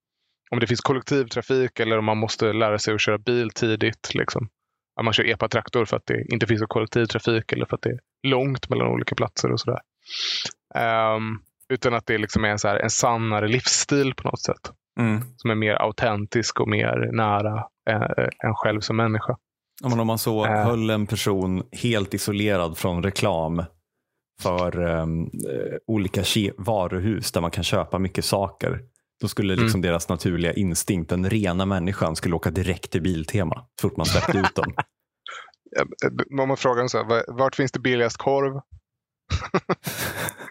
om 0.51 0.61
det 0.61 0.67
finns 0.67 0.81
kollektivtrafik 0.81 1.81
eller 1.81 1.99
om 1.99 2.05
man 2.05 2.19
måste 2.19 2.53
lära 2.53 2.79
sig 2.79 2.95
att 2.95 3.01
köra 3.01 3.19
bil 3.19 3.51
tidigt. 3.51 4.15
Liksom 4.15 4.49
att 4.97 5.05
man 5.05 5.13
kör 5.13 5.31
epatraktor 5.31 5.85
för 5.85 5.97
att 5.97 6.07
det 6.07 6.25
inte 6.33 6.47
finns 6.47 6.63
kollektivtrafik 6.69 7.53
eller 7.53 7.67
för 7.67 7.77
att 7.77 7.83
det 7.83 7.91
är 7.91 8.01
långt 8.23 8.69
mellan 8.69 8.89
olika 8.89 9.15
platser 9.15 9.53
och 9.53 9.61
sådär. 9.61 9.81
Um, 11.15 11.43
utan 11.73 11.95
att 11.95 12.07
det 12.07 12.19
liksom 12.19 12.45
är 12.45 12.49
en, 12.49 12.59
så 12.59 12.69
här, 12.69 12.77
en 12.77 12.91
sannare 12.91 13.49
livsstil 13.49 14.15
på 14.15 14.29
något 14.29 14.41
sätt. 14.41 14.73
Mm. 15.01 15.23
Som 15.37 15.51
är 15.51 15.55
mer 15.55 15.83
autentisk 15.83 16.61
och 16.61 16.69
mer 16.69 17.11
nära 17.13 17.67
äh, 17.91 18.27
en 18.45 18.55
själv 18.55 18.81
som 18.81 18.97
människa. 18.97 19.37
Men 19.83 20.01
om 20.01 20.07
man 20.07 20.19
så 20.19 20.47
uh, 20.47 20.53
höll 20.53 20.91
en 20.91 21.07
person 21.07 21.63
helt 21.73 22.15
isolerad 22.15 22.79
från 22.79 23.03
reklam 23.03 23.65
för 24.41 24.81
um, 24.81 25.31
olika 25.87 26.25
varuhus 26.57 27.33
där 27.33 27.41
man 27.41 27.51
kan 27.51 27.65
köpa 27.65 27.99
mycket 27.99 28.25
saker. 28.25 28.81
Då 29.21 29.29
skulle 29.29 29.57
liksom 29.57 29.81
mm. 29.81 29.83
deras 29.83 30.09
naturliga 30.09 30.53
instinkt, 30.53 31.11
den 31.11 31.31
rena 31.31 31.67
människan, 31.67 32.17
skulle 32.17 32.35
åka 32.35 32.51
direkt 32.51 32.91
till 32.91 33.03
Biltema 33.03 33.67
så 33.81 33.89
fort 33.89 33.97
man 33.97 34.07
släppte 34.07 34.39
ut 34.39 34.55
dem. 34.55 34.75
Om 36.41 36.49
man 36.49 36.57
frågar 36.57 36.89
så 36.89 36.99
här, 36.99 37.33
vart 37.39 37.55
finns 37.55 37.73
det 37.73 37.81
billigast 37.81 38.17
korv? 38.17 38.61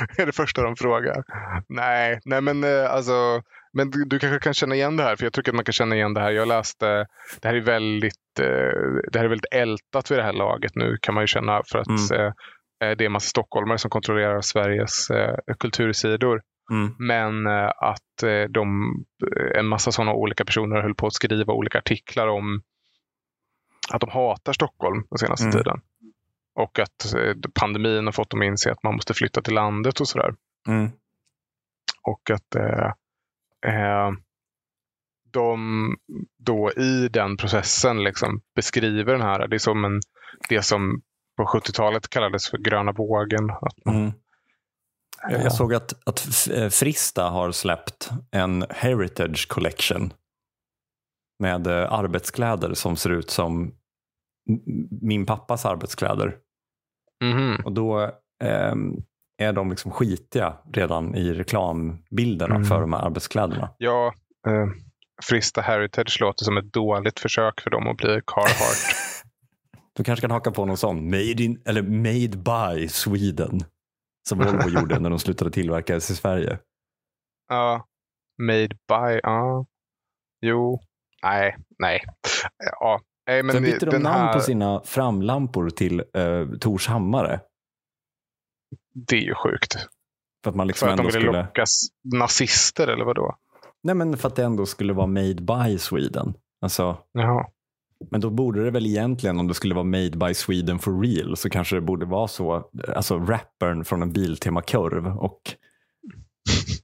är 0.18 0.26
det 0.26 0.32
första 0.32 0.62
de 0.62 0.76
frågar. 0.76 1.24
Nej, 1.68 2.20
nej 2.24 2.40
men 2.40 2.64
eh, 2.64 2.90
alltså, 2.90 3.42
men 3.72 3.90
du, 3.90 4.04
du, 4.04 4.18
kanske 4.18 4.38
kan 4.38 4.54
känna 4.54 4.74
igen 4.74 4.96
det 4.96 5.02
här, 5.02 5.16
för 5.16 5.24
jag 5.24 5.32
tycker 5.32 5.50
att 5.50 5.56
man 5.56 5.64
kan 5.64 5.72
känna 5.72 5.94
igen 5.94 6.14
det 6.14 6.20
här. 6.20 6.30
Jag 6.30 6.48
läste, 6.48 7.06
det 7.40 7.48
här 7.48 7.54
är 7.54 7.60
väldigt, 7.60 8.38
eh, 8.40 9.00
det 9.12 9.18
här 9.18 9.24
är 9.24 9.28
väldigt 9.28 9.52
ältat 9.52 10.10
vid 10.10 10.18
det 10.18 10.22
här 10.22 10.32
laget 10.32 10.74
nu 10.74 10.98
kan 11.02 11.14
man 11.14 11.22
ju 11.22 11.26
känna 11.26 11.62
för 11.72 11.78
att 11.78 12.10
mm. 12.10 12.32
Eh, 12.82 12.96
det 12.96 13.04
är 13.04 13.06
en 13.06 13.12
massa 13.12 13.28
stockholmare 13.28 13.78
som 13.78 13.90
kontrollerar 13.90 14.40
Sveriges 14.40 15.08
kultursidor. 15.58 16.42
Mm. 16.70 16.94
Men 16.98 17.46
att 17.76 18.48
de, 18.48 18.94
en 19.54 19.66
massa 19.66 19.92
sådana 19.92 20.12
olika 20.12 20.44
personer 20.44 20.82
höll 20.82 20.94
på 20.94 21.06
att 21.06 21.12
skriva 21.12 21.52
olika 21.52 21.78
artiklar 21.78 22.28
om 22.28 22.62
att 23.92 24.00
de 24.00 24.10
hatar 24.10 24.52
Stockholm 24.52 25.04
den 25.10 25.18
senaste 25.18 25.44
mm. 25.44 25.58
tiden. 25.58 25.80
Och 26.54 26.78
att 26.78 27.14
pandemin 27.54 28.04
har 28.04 28.12
fått 28.12 28.30
dem 28.30 28.40
att 28.40 28.46
inse 28.46 28.72
att 28.72 28.82
man 28.82 28.94
måste 28.94 29.14
flytta 29.14 29.42
till 29.42 29.54
landet 29.54 30.00
och 30.00 30.08
sådär. 30.08 30.34
Mm. 30.68 30.90
Och 32.02 32.30
att 32.30 32.54
eh, 33.66 34.10
de 35.32 35.96
då 36.38 36.72
i 36.72 37.08
den 37.08 37.36
processen 37.36 38.04
liksom 38.04 38.40
beskriver 38.54 39.12
den 39.12 39.22
här, 39.22 39.48
det 39.48 39.56
är 39.56 39.58
som 39.58 39.84
en, 39.84 40.00
det 40.48 40.62
som 40.62 41.02
på 41.36 41.44
70-talet 41.44 42.08
kallades 42.08 42.50
för 42.50 42.58
gröna 42.58 42.92
vågen. 42.92 43.50
Mm 43.86 44.12
Jag, 45.30 45.44
jag 45.44 45.52
såg 45.52 45.74
att, 45.74 46.08
att 46.08 46.20
Frista 46.74 47.22
har 47.22 47.52
släppt 47.52 48.10
en 48.30 48.66
Heritage 48.70 49.48
Collection 49.48 50.12
med 51.38 51.66
eh, 51.66 51.92
arbetskläder 51.92 52.74
som 52.74 52.96
ser 52.96 53.10
ut 53.10 53.30
som 53.30 53.74
min 55.00 55.26
pappas 55.26 55.66
arbetskläder. 55.66 56.36
Mhm. 57.24 57.56
Och 57.64 57.72
då 57.72 58.00
eh, 58.44 58.74
är 59.38 59.52
de 59.52 59.70
liksom 59.70 59.90
skitiga 59.90 60.56
redan 60.72 61.14
i 61.14 61.32
reklambilderna 61.32 62.54
Mm. 62.54 62.64
för 62.64 62.80
de 62.80 62.92
här 62.92 63.00
arbetskläderna. 63.06 63.70
Ja, 63.78 64.14
eh, 64.48 64.66
Frista 65.22 65.60
Heritage 65.60 66.18
låter 66.20 66.44
som 66.44 66.56
ett 66.56 66.72
dåligt 66.72 67.20
försök 67.20 67.60
för 67.60 67.70
dem 67.70 67.86
att 67.86 67.96
bli 67.96 68.20
Carhartt. 68.26 68.96
Du 69.94 70.04
kanske 70.04 70.20
kan 70.20 70.30
haka 70.30 70.50
på 70.50 70.64
någon 70.64 70.76
sån, 70.76 71.04
made, 71.10 71.42
in, 71.42 71.62
eller 71.64 71.82
made 71.82 72.28
by 72.36 72.88
Sweden. 72.88 73.60
Som 74.28 74.38
Volvo 74.38 74.68
gjorde 74.80 74.98
när 74.98 75.10
de 75.10 75.18
slutade 75.18 75.50
tillverkas 75.50 76.10
i 76.10 76.14
Sverige. 76.16 76.58
Ja, 77.48 77.86
made 78.42 78.68
by, 78.68 79.20
ja. 79.22 79.66
Jo, 80.40 80.80
nej, 81.22 81.56
nej. 81.78 82.04
Ja, 82.80 83.00
nej 83.26 83.42
men 83.42 83.52
Sen 83.54 83.62
bytte 83.62 83.86
de 83.86 83.98
namn 83.98 84.06
här, 84.26 84.32
på 84.32 84.40
sina 84.40 84.80
framlampor 84.84 85.70
till 85.70 86.02
eh, 86.14 86.48
Tors 86.60 86.88
Hammare. 86.88 87.40
det 88.94 89.16
är 89.16 89.20
ju 89.20 89.34
sjukt. 89.34 89.76
För 90.44 90.50
att 90.50 90.56
man 90.56 90.66
liksom 90.66 90.86
För 90.86 90.92
att 90.92 90.96
de 90.96 91.06
ville 91.06 91.20
skulle... 91.20 91.42
lockas 91.42 91.86
nazister 92.14 92.88
eller 92.88 93.04
vad 93.04 93.16
då? 93.16 93.36
Nej 93.82 93.94
men 93.94 94.16
för 94.16 94.28
att 94.28 94.36
det 94.36 94.44
ändå 94.44 94.66
skulle 94.66 94.92
vara 94.92 95.06
made 95.06 95.34
by 95.34 95.78
Sweden. 95.78 96.34
Alltså, 96.60 96.98
Jaha. 97.12 97.46
men 98.10 98.20
då 98.20 98.30
borde 98.30 98.64
det 98.64 98.70
väl 98.70 98.86
egentligen 98.86 99.38
om 99.40 99.48
det 99.48 99.54
skulle 99.54 99.74
vara 99.74 99.84
made 99.84 100.10
by 100.10 100.34
Sweden 100.34 100.78
for 100.78 101.00
real 101.02 101.36
så 101.36 101.50
kanske 101.50 101.76
det 101.76 101.80
borde 101.80 102.06
vara 102.06 102.28
så. 102.28 102.70
Alltså 102.96 103.18
rappern 103.18 103.84
från 103.84 104.02
en 104.02 104.12
Biltema-kurv 104.12 105.06
och 105.06 105.40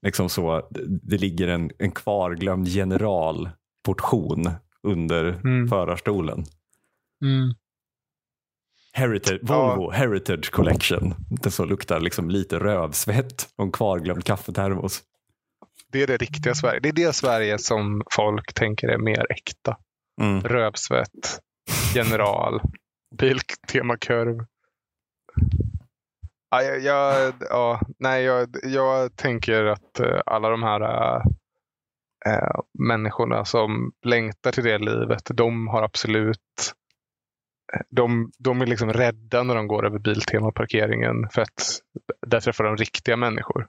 liksom 0.03 0.29
så. 0.29 0.69
Det 1.03 1.19
ligger 1.19 1.49
en, 1.49 1.71
en 1.79 1.91
kvarglömd 1.91 2.69
generalportion 2.69 4.51
under 4.91 5.25
Mm. 5.45 5.69
förarstolen. 5.69 6.45
Heritage, 8.93 9.39
Ja. 9.43 9.77
Volvo 9.77 9.91
Heritage 9.91 10.51
Collection. 10.51 11.15
Det 11.43 11.51
så 11.51 11.65
luktar 11.65 12.01
liksom 12.01 12.31
lite 12.31 12.59
rövsvett 12.59 13.49
och 13.57 13.65
en 13.65 13.73
kvarglömd 13.73 14.25
kaffetermos. 14.25 15.03
Det 15.93 16.03
är 16.03 16.07
det 16.07 16.17
riktiga 16.17 16.55
Sverige. 16.55 16.81
Det 16.81 16.89
är 16.89 16.93
det 16.93 17.13
Sverige 17.13 17.59
som 17.59 18.03
folk 18.11 18.55
tänker 18.55 18.89
är 18.89 18.99
mer 18.99 19.27
äkta. 19.33 19.77
Mm. 20.21 20.41
Rövsvett, 20.43 21.41
general, 21.95 22.61
Biltema-kurv. 23.19 24.45
Ja, 26.51 26.63
jag, 26.63 26.81
jag, 26.81 27.33
ja, 27.41 27.81
nej, 27.99 28.25
jag, 28.25 28.49
jag 28.63 29.17
tänker 29.17 29.65
att 29.65 30.01
eh, 30.01 30.21
alla 30.27 30.49
de 30.51 30.63
här 30.63 30.81
äh, 32.27 32.61
människorna 32.79 33.45
som 33.45 33.93
längtar 34.05 34.53
till 34.53 34.65
det 34.65 34.79
livet, 34.79 35.23
de 35.35 35.69
har 35.69 35.83
absolut 35.83 36.73
eh, 37.75 37.81
de, 37.91 38.31
de 38.39 38.61
är 38.61 38.67
liksom 38.67 38.93
rädda 38.93 39.43
när 39.43 39.55
de 39.55 39.67
går 39.69 39.87
över 39.87 39.99
Biltema-parkeringen 39.99 41.29
för 41.33 41.43
att 41.43 41.81
där 42.27 42.41
träffar 42.41 42.65
de 42.65 42.77
riktiga 42.77 43.17
människor. 43.17 43.67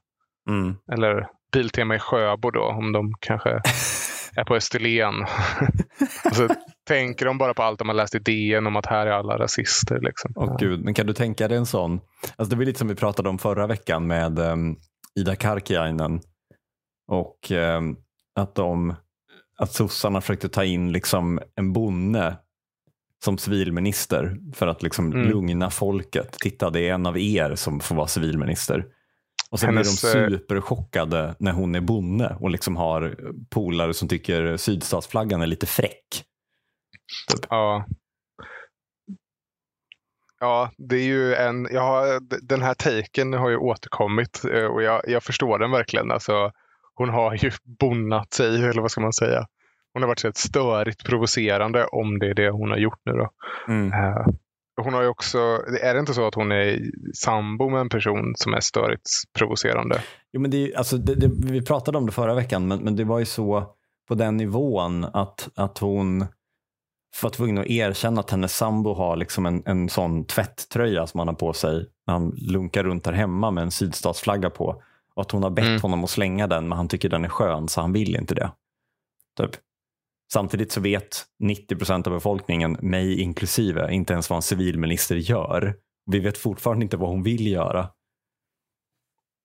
Mm. 0.49 0.75
Eller 0.91 1.27
Biltema 1.53 1.95
i 1.95 1.99
Sjöbo 1.99 2.51
då, 2.51 2.63
om 2.63 2.91
de 2.91 3.13
kanske 3.19 3.49
är 4.35 4.43
på 4.43 4.55
Österlen. 4.55 5.13
så 6.33 6.47
tänker 6.87 7.25
de 7.25 7.37
bara 7.37 7.53
på 7.53 7.63
allt 7.63 7.79
de 7.79 7.89
har 7.89 7.95
läst 7.95 8.15
i 8.15 8.19
DN 8.19 8.67
om 8.67 8.75
att 8.75 8.85
här 8.85 9.07
är 9.07 9.11
alla 9.11 9.37
rasister. 9.37 9.99
Liksom. 10.01 10.31
Åh 10.35 10.57
gud, 10.59 10.83
men 10.83 10.93
kan 10.93 11.07
du 11.07 11.13
tänka 11.13 11.47
dig 11.47 11.57
en 11.57 11.65
sån? 11.65 11.99
Alltså 12.35 12.49
det 12.49 12.55
var 12.55 12.65
lite 12.65 12.79
som 12.79 12.87
vi 12.87 12.95
pratade 12.95 13.29
om 13.29 13.37
förra 13.37 13.67
veckan 13.67 14.07
med 14.07 14.39
ehm, 14.39 14.75
Ida 15.19 15.35
Karkiainen. 15.35 16.21
Och 17.07 17.51
ehm, 17.51 17.95
att, 18.35 18.55
de, 18.55 18.95
att 19.57 19.71
sossarna 19.71 20.21
försökte 20.21 20.49
ta 20.49 20.63
in 20.63 20.91
liksom 20.91 21.39
en 21.55 21.73
bonde 21.73 22.37
som 23.23 23.37
civilminister 23.37 24.37
för 24.53 24.67
att 24.67 24.83
liksom 24.83 25.11
Mm. 25.13 25.29
lugna 25.29 25.69
folket. 25.69 26.31
Titta, 26.39 26.69
det 26.69 26.89
är 26.89 26.93
en 26.93 27.05
av 27.05 27.17
er 27.17 27.55
som 27.55 27.79
får 27.79 27.95
vara 27.95 28.07
civilminister. 28.07 28.85
Och 29.51 29.59
sen 29.59 29.69
Hennes, 29.69 30.01
blir 30.01 30.15
eh, 30.15 30.23
de 30.23 30.29
superchockade 30.29 31.35
när 31.39 31.51
hon 31.51 31.75
är 31.75 31.81
bonde 31.81 32.37
och 32.39 32.49
liksom 32.49 32.75
har 32.75 33.17
polare 33.49 33.93
som 33.93 34.07
tycker 34.07 34.57
sydstatsflaggan 34.57 35.41
är 35.41 35.47
lite 35.47 35.65
fräck. 35.65 36.23
Ja. 37.49 37.85
Ja, 40.39 40.71
det 40.77 40.95
är 40.95 41.03
ju 41.03 41.35
en, 41.35 41.67
jag 41.71 41.81
har, 41.81 42.19
den 42.47 42.61
här 42.61 42.73
taken 42.73 43.33
har 43.33 43.49
ju 43.49 43.57
återkommit 43.57 44.45
eh, 44.45 44.65
och 44.65 44.83
jag, 44.83 45.01
jag 45.07 45.23
förstår 45.23 45.59
den 45.59 45.71
verkligen. 45.71 46.11
Alltså, 46.11 46.51
hon 46.99 47.09
har 47.09 47.35
ju 47.35 47.51
bonnat 47.79 48.33
sig, 48.33 48.63
eller 48.63 48.81
vad 48.81 48.91
ska 48.91 49.01
man 49.01 49.13
säga. 49.13 49.47
Hon 49.93 50.03
har 50.03 50.07
varit 50.07 50.19
så 50.19 50.27
ett 50.27 50.37
störigt 50.37 51.05
provocerande 51.05 51.85
om 51.85 52.19
det 52.19 52.29
är 52.29 52.33
det 52.33 52.49
hon 52.49 52.69
har 52.69 52.77
gjort 52.77 53.01
nu. 53.05 53.11
Då. 53.11 53.29
Mm. 53.67 53.93
Eh, 53.93 54.25
hon 54.81 54.93
har 54.93 55.01
ju 55.01 55.07
också, 55.07 55.37
är 55.81 55.93
det 55.93 55.99
inte 55.99 56.13
så 56.13 56.27
att 56.27 56.35
hon 56.35 56.51
är 56.51 56.79
sambo 57.13 57.69
med 57.69 57.81
en 57.81 57.89
person 57.89 58.33
som 58.35 58.53
är 58.53 58.59
störigt 58.59 59.09
provocerande? 59.37 60.01
Jo, 60.31 60.41
men 60.41 60.51
det, 60.51 60.57
är 60.57 60.77
alltså, 60.77 60.97
det, 60.97 61.15
det, 61.15 61.51
vi 61.51 61.65
pratade 61.65 61.97
om 61.97 62.05
det 62.05 62.11
förra 62.11 62.33
veckan, 62.33 62.67
men, 62.67 62.79
men 62.79 62.95
det 62.95 63.03
var 63.03 63.19
ju 63.19 63.25
så 63.25 63.75
på 64.07 64.15
den 64.15 64.37
nivån 64.37 65.03
att, 65.03 65.49
att 65.55 65.77
hon 65.77 66.25
var 67.23 67.29
tvungen 67.29 67.57
att 67.57 67.67
erkänna 67.67 68.19
att 68.19 68.31
hennes 68.31 68.57
sambo 68.57 68.93
har 68.93 69.15
liksom 69.15 69.45
en, 69.45 69.63
en 69.65 69.89
sån 69.89 70.25
tvätttröja 70.25 71.07
som 71.07 71.19
han 71.19 71.27
har 71.27 71.35
på 71.35 71.53
sig 71.53 71.85
när 72.07 72.13
han 72.13 72.29
lunkar 72.37 72.83
runt 72.83 73.03
där 73.03 73.13
hemma 73.13 73.51
med 73.51 73.63
en 73.63 73.71
sydstatsflagga 73.71 74.49
på. 74.49 74.83
Och 75.19 75.25
att 75.25 75.31
hon 75.31 75.43
har 75.43 75.49
bett 75.49 75.65
Mm. 75.65 75.81
honom 75.81 76.03
att 76.03 76.09
slänga 76.09 76.47
den, 76.47 76.67
men 76.69 76.77
han 76.77 76.87
tycker 76.87 77.09
den 77.09 77.25
är 77.25 77.29
skön 77.29 77.67
så 77.67 77.81
han 77.81 77.93
vill 77.93 78.15
inte 78.15 78.35
det. 78.35 78.51
Typ. 79.37 79.51
Samtidigt 80.33 80.71
så 80.71 80.81
vet 80.81 81.25
90 81.39 81.75
procent 81.75 82.07
av 82.07 82.13
befolkningen, 82.13 82.77
mig 82.81 83.21
inklusive, 83.21 83.91
inte 83.93 84.13
ens 84.13 84.29
vad 84.29 84.37
en 84.37 84.41
civilminister 84.41 85.15
gör. 85.15 85.75
Vi 86.11 86.19
vet 86.19 86.37
fortfarande 86.37 86.83
inte 86.83 86.97
vad 86.97 87.09
hon 87.09 87.23
vill 87.23 87.47
göra. 87.47 87.89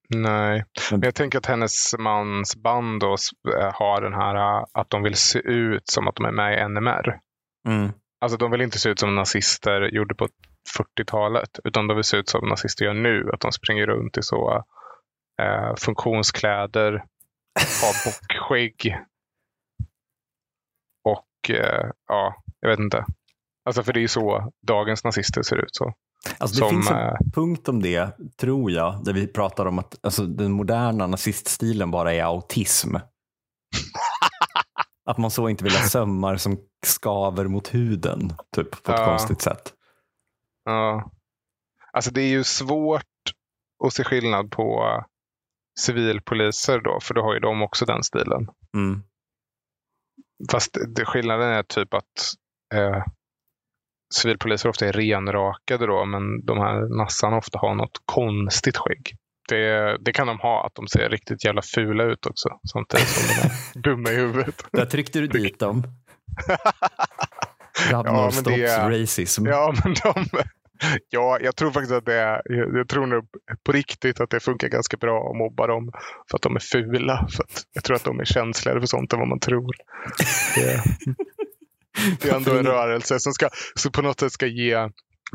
Nej, 0.08 0.64
Men- 0.90 1.00
jag 1.02 1.14
tänker 1.14 1.38
att 1.38 1.46
hennes 1.46 1.94
mans 1.98 2.56
band 2.56 3.00
då 3.00 3.16
eh, 3.60 3.72
har 3.74 4.00
den 4.00 4.14
här 4.14 4.34
eh, 4.34 4.64
att 4.72 4.90
de 4.90 5.02
vill 5.02 5.14
se 5.16 5.38
ut 5.38 5.88
som 5.88 6.08
att 6.08 6.14
de 6.16 6.24
är 6.24 6.32
med 6.32 6.58
i 6.58 6.68
NMR. 6.68 7.18
Mm. 7.68 7.92
Alltså 8.20 8.38
de 8.38 8.50
vill 8.50 8.60
inte 8.60 8.78
se 8.78 8.88
ut 8.88 8.98
som 8.98 9.14
nazister 9.14 9.82
gjorde 9.94 10.14
på 10.14 10.28
40-talet, 10.78 11.58
utan 11.64 11.86
de 11.86 11.94
vill 11.94 12.04
se 12.04 12.16
ut 12.16 12.28
som 12.28 12.48
nazister 12.48 12.84
gör 12.84 12.94
nu. 12.94 13.30
Att 13.32 13.40
de 13.40 13.52
springer 13.52 13.86
runt 13.86 14.16
i 14.18 14.22
så 14.22 14.64
eh, 15.42 15.74
funktionskläder, 15.76 16.92
har 17.82 18.04
bockskägg. 18.06 18.96
Och 21.04 21.50
eh, 21.50 21.90
ja, 22.08 22.34
jag 22.60 22.68
vet 22.68 22.78
inte. 22.78 23.04
Alltså 23.64 23.82
för 23.82 23.92
det 23.92 23.98
är 23.98 24.02
ju 24.02 24.08
så 24.08 24.52
dagens 24.66 25.04
nazister 25.04 25.42
ser 25.42 25.56
ut. 25.56 25.76
så. 25.76 25.92
Alltså 26.38 26.54
det 26.54 26.60
Som, 26.60 26.70
finns 26.70 26.90
en 26.90 26.96
eh, 26.98 27.14
punkt 27.34 27.68
om 27.68 27.82
det, 27.82 28.16
tror 28.36 28.70
jag, 28.70 29.04
där 29.04 29.12
vi 29.12 29.26
pratar 29.26 29.66
om 29.66 29.78
att 29.78 30.04
alltså, 30.04 30.26
den 30.26 30.52
moderna 30.52 31.06
naziststilen 31.06 31.90
bara 31.90 32.14
är 32.14 32.22
autism. 32.22 32.96
att 35.04 35.18
man 35.18 35.30
så 35.30 35.48
inte 35.48 35.64
vill 35.64 35.72
ha 35.76 35.82
sömmar 35.88 36.36
som 36.36 36.58
skaver 36.86 37.44
mot 37.48 37.74
huden, 37.74 38.32
typ 38.56 38.70
på 38.84 38.92
ett 38.92 38.98
Ja. 39.00 39.06
konstigt 39.06 39.40
sätt. 39.42 39.72
Ja. 40.64 41.10
Alltså 41.92 42.10
det 42.10 42.22
är 42.22 42.28
ju 42.28 42.44
svårt 42.44 43.02
att 43.84 43.92
se 43.92 44.04
skillnad 44.04 44.50
på 44.50 44.84
civilpoliser 45.80 46.80
då, 46.80 46.98
för 47.02 47.14
då 47.14 47.22
har 47.22 47.34
ju 47.34 47.40
de 47.40 47.62
också 47.62 47.84
den 47.84 48.02
stilen. 48.02 48.48
Mm. 48.76 49.02
Fast 50.50 50.78
det, 50.96 51.04
skillnaden 51.04 51.48
är 51.50 51.62
typ 51.62 51.94
att 51.94 52.32
eh, 52.74 53.02
civilpoliser 54.14 54.68
ofta 54.68 54.86
är 54.86 54.92
renrakade 54.92 55.86
då, 55.86 56.04
men 56.04 56.44
de 56.46 56.58
här 56.58 56.96
nassarna 56.98 57.36
ofta 57.36 57.58
har 57.58 57.74
något 57.74 58.02
konstigt 58.04 58.76
skägg. 58.76 59.16
Det, 59.48 59.96
det 60.00 60.12
kan 60.12 60.26
de 60.26 60.38
ha, 60.40 60.66
att 60.66 60.74
de 60.74 60.88
ser 60.88 61.08
riktigt 61.10 61.44
jävla 61.44 61.62
fula 61.62 62.04
ut 62.04 62.26
också, 62.26 62.48
samtidigt 62.72 63.08
som 63.08 63.28
de 63.28 63.48
är 63.48 63.82
dumma 63.82 64.10
i 64.10 64.14
huvudet. 64.16 64.64
Där 64.72 64.86
tryckte 64.86 65.20
du 65.20 65.26
dit 65.26 65.58
dem. 65.58 65.82
Rabnor 67.90 68.14
Ja, 68.14 68.30
stops 68.30 68.56
det- 68.56 68.88
racism. 69.02 69.46
Ja, 69.46 69.74
men 69.84 69.94
de... 69.94 70.24
Ja, 71.08 71.38
jag 71.40 71.56
tror 71.56 71.70
faktiskt 71.70 71.92
att 71.92 72.06
det 72.06 72.14
är, 72.14 72.42
jag 72.76 72.88
tror 72.88 73.06
nog 73.06 73.24
på 73.64 73.72
riktigt 73.72 74.20
att 74.20 74.30
det 74.30 74.40
funkar 74.40 74.68
ganska 74.68 74.96
bra 74.96 75.30
att 75.30 75.36
mobba 75.36 75.66
dem 75.66 75.92
för 76.30 76.38
att 76.38 76.42
de 76.42 76.56
är 76.56 76.60
fula. 76.60 77.28
För 77.30 77.44
jag 77.72 77.84
tror 77.84 77.96
att 77.96 78.04
de 78.04 78.20
är 78.20 78.24
känsligare 78.24 78.80
för 78.80 78.86
sånt 78.86 79.12
än 79.12 79.18
vad 79.18 79.28
man 79.28 79.40
tror. 79.40 79.74
Det, 80.54 80.82
det 82.20 82.28
är 82.28 82.36
ändå 82.36 82.58
en 82.58 82.66
rörelse 82.66 83.20
som, 83.20 83.32
ska, 83.32 83.48
som 83.74 83.92
på 83.92 84.02
något 84.02 84.20
sätt 84.20 84.32
ska 84.32 84.46
ge 84.46 84.88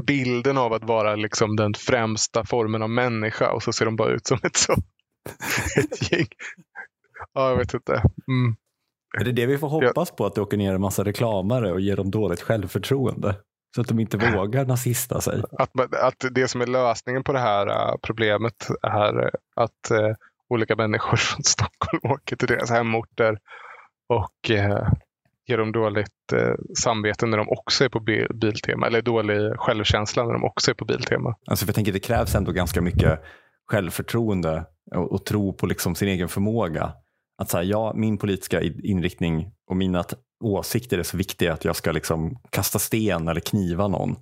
bilden 0.07 0.57
av 0.57 0.73
att 0.73 0.83
vara 0.83 1.15
liksom 1.15 1.55
den 1.55 1.73
främsta 1.73 2.45
formen 2.45 2.81
av 2.81 2.89
människa 2.89 3.51
och 3.51 3.63
så 3.63 3.73
ser 3.73 3.85
de 3.85 3.95
bara 3.95 4.13
ut 4.13 4.27
som 4.27 4.39
ett, 4.43 4.55
så, 4.55 4.73
ett 5.77 6.12
gäng. 6.12 6.27
Ja, 7.33 7.49
jag 7.49 7.57
vet 7.57 7.73
inte. 7.73 7.93
Mm. 8.27 8.55
Är 9.19 9.23
det 9.23 9.31
det 9.31 9.45
vi 9.45 9.57
får 9.57 9.69
hoppas 9.69 10.12
på, 10.12 10.25
att 10.25 10.35
det 10.35 10.41
åker 10.41 10.57
ner 10.57 10.73
en 10.73 10.81
massa 10.81 11.03
reklamare 11.03 11.71
och 11.71 11.79
ger 11.79 11.95
dem 11.95 12.12
dåligt 12.12 12.41
självförtroende? 12.41 13.35
Så 13.75 13.82
att 13.82 13.88
de 13.88 13.99
inte 13.99 14.17
vågar 14.17 14.65
nazista 14.65 15.21
sig. 15.21 15.43
Att, 15.51 15.93
att 15.95 16.25
det 16.32 16.47
som 16.47 16.62
är 16.62 16.67
lösningen 16.67 17.23
på 17.23 17.34
det 17.34 17.39
här 17.39 17.67
uh, 17.67 17.97
problemet 18.01 18.67
är 18.82 19.17
uh, 19.23 19.29
att 19.55 19.91
uh, 19.91 20.15
olika 20.49 20.75
människor 20.75 21.17
från 21.17 21.43
Stockholm 21.43 22.13
åker 22.13 22.36
till 22.36 22.47
deras 22.47 22.69
hemorter 22.69 23.39
och 24.10 24.49
ger 25.47 25.58
dem 25.58 25.71
dåligt 25.71 26.34
samvete 26.79 27.25
när 27.25 27.38
de 27.38 27.49
också 27.49 27.86
är 27.86 27.89
på 27.89 27.99
bil 27.99 28.27
Biltema. 28.34 28.88
Eller 28.88 29.01
dålig 29.01 29.60
självkänsla 29.60 30.23
när 30.23 30.34
de 30.34 30.43
också 30.43 30.71
är 30.71 30.75
på 30.75 30.86
Biltema. 30.86 31.36
Alltså 31.45 31.65
jag 31.65 31.75
tänker 31.75 31.91
det 31.91 31.99
krävs 31.99 32.36
ändå 32.36 32.51
ganska 32.51 32.82
mycket 32.82 33.19
självförtroende 33.71 34.65
och, 34.95 35.12
och 35.12 35.25
tro 35.25 35.53
på 35.53 35.65
liksom 35.65 35.95
sin 35.95 36.08
egen 36.08 36.29
förmåga. 36.29 36.93
Att 37.38 37.49
säga 37.49 37.63
ja, 37.63 37.93
min 37.95 38.17
politiska 38.17 38.62
inriktning 38.62 39.51
och 39.67 39.77
mina 39.77 40.03
åsikter 40.43 40.97
är 40.97 41.04
så 41.04 41.17
viktiga 41.17 41.54
att 41.54 41.65
jag 41.65 41.75
ska 41.75 41.91
liksom 41.91 42.39
kasta 42.49 42.80
sten 42.80 43.28
eller 43.28 43.41
kniva 43.41 43.88
någon. 43.88 44.15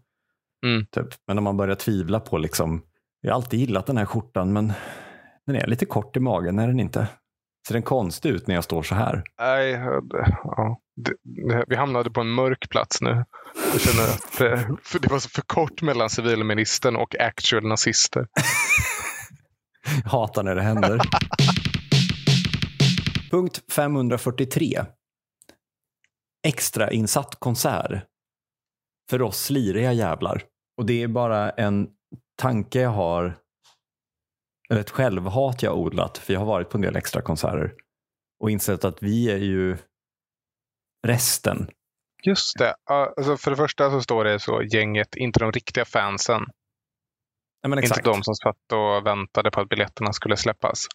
Mm. 0.65 0.86
Typ. 0.86 1.08
Men 1.27 1.38
om 1.38 1.43
man 1.43 1.58
börjar 1.58 1.75
tvivla 1.75 2.19
på, 2.19 2.38
liksom, 2.38 2.82
jag 3.21 3.32
har 3.32 3.36
alltid 3.36 3.60
gillat 3.60 3.86
den 3.86 3.97
här 3.97 4.06
skjortan 4.06 4.53
men 4.53 4.73
den 5.45 5.56
är 5.56 5.67
lite 5.67 5.86
kort 5.86 6.17
i 6.17 6.19
magen, 6.19 6.60
är 6.60 6.67
den 6.67 6.80
inte? 6.80 7.08
Ser 7.67 7.73
den 7.73 7.84
konstig 7.84 8.30
ut 8.30 8.47
när 8.47 8.56
jag 8.56 8.63
står 8.63 8.84
så 8.84 8.95
här? 8.95 9.23
Nej, 9.39 9.71
ja. 10.43 10.80
vi 11.67 11.75
hamnade 11.75 12.12
på 12.12 12.21
en 12.21 12.30
mörk 12.30 12.69
plats 12.69 13.01
nu. 13.01 13.25
Jag 13.71 13.82
känner 13.82 14.03
att 14.03 14.38
det, 14.38 14.99
det 14.99 15.12
var 15.12 15.19
så 15.19 15.30
för 15.30 15.41
kort 15.41 15.82
mellan 15.82 16.10
civilministern 16.10 16.95
och 16.95 17.15
actual 17.19 17.67
nazister. 17.67 18.27
jag 20.03 20.12
hatar 20.12 20.43
när 20.43 20.56
det 20.56 20.62
händer. 20.62 20.99
Punkt 23.32 23.62
543 23.71 24.86
extrainsatt 26.47 27.36
konsert 27.39 28.04
för 29.10 29.21
oss 29.21 29.43
sliriga 29.43 29.93
jävlar. 29.93 30.43
Och 30.78 30.86
det 30.86 31.04
är 31.04 31.08
bara 31.08 31.50
en 31.50 31.89
tanke 32.36 32.82
jag 32.82 32.89
har, 32.89 33.38
eller 34.69 34.82
ett 34.82 34.89
självhat 34.89 35.63
jag 35.63 35.78
odlat, 35.78 36.17
för 36.17 36.34
jag 36.34 36.39
har 36.39 36.47
varit 36.47 36.69
på 36.69 36.78
en 36.78 36.82
del 36.82 36.95
extra 36.95 37.21
konserter 37.21 37.73
och 38.39 38.52
insett 38.52 38.86
att 38.86 39.04
vi 39.04 39.32
är 39.32 39.38
ju 39.38 39.78
resten. 41.08 41.69
Just 42.23 42.58
det. 42.58 42.76
Alltså 42.84 43.38
för 43.38 43.52
det 43.52 43.58
första 43.58 43.91
så 43.91 44.02
står 44.02 44.23
det 44.23 44.39
så 44.39 44.62
gänget, 44.63 45.15
inte 45.15 45.39
de 45.39 45.52
riktiga 45.52 45.86
fansen. 45.86 46.45
Ja. 47.62 47.82
Inte 47.82 48.02
de 48.02 48.23
som 48.23 48.36
satt 48.36 48.71
och 48.73 49.06
väntade 49.06 49.52
på 49.52 49.62
att 49.62 49.69
biljetterna 49.69 50.13
skulle 50.13 50.38
släppas. 50.38 50.88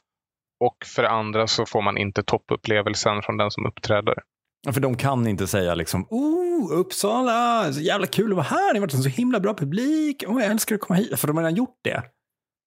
Och 0.60 0.76
för 0.86 1.02
det 1.02 1.10
andra 1.10 1.46
så 1.46 1.66
får 1.66 1.82
man 1.82 1.98
inte 1.98 2.22
toppupplevelsen 2.22 3.22
från 3.22 3.36
den 3.36 3.50
som 3.50 3.66
uppträder. 3.66 4.14
För 4.70 4.80
de 4.80 4.96
kan 4.96 5.26
inte 5.26 5.46
säga 5.46 5.74
liksom, 5.74 6.06
oh, 6.10 6.78
Uppsala, 6.78 7.72
så 7.72 7.80
jävla 7.80 8.06
kul 8.06 8.30
att 8.30 8.36
vara 8.36 8.46
här, 8.46 8.72
ni 8.72 8.78
har 8.78 8.86
varit 8.86 8.94
en 8.94 9.02
så 9.02 9.08
himla 9.08 9.40
bra 9.40 9.54
publik, 9.54 10.24
oh, 10.26 10.42
jag 10.42 10.50
älskar 10.50 10.74
att 10.74 10.80
komma 10.80 10.96
hit. 10.96 11.20
För 11.20 11.28
de 11.28 11.36
har 11.36 11.44
redan 11.44 11.56
gjort 11.56 11.78
det. 11.84 12.02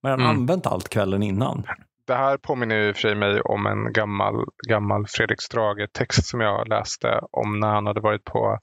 Man 0.03 0.11
har 0.11 0.19
mm. 0.19 0.29
använt 0.29 0.65
allt 0.67 0.89
kvällen 0.89 1.23
innan. 1.23 1.63
Det 2.07 2.15
här 2.15 2.37
påminner 2.37 2.75
ju 2.75 2.93
för 2.93 3.15
mig 3.15 3.41
om 3.41 3.65
en 3.65 3.93
gammal, 3.93 4.45
gammal 4.69 5.05
Fredrik 5.07 5.41
Strage-text 5.41 6.25
som 6.25 6.41
jag 6.41 6.67
läste 6.67 7.19
om 7.31 7.59
när 7.59 7.67
han 7.67 7.85
hade 7.87 8.01
varit 8.01 8.23
på 8.23 8.59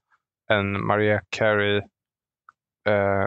en 0.51 0.87
Maria 0.87 1.21
Carey 1.29 1.77
eh, 2.89 3.23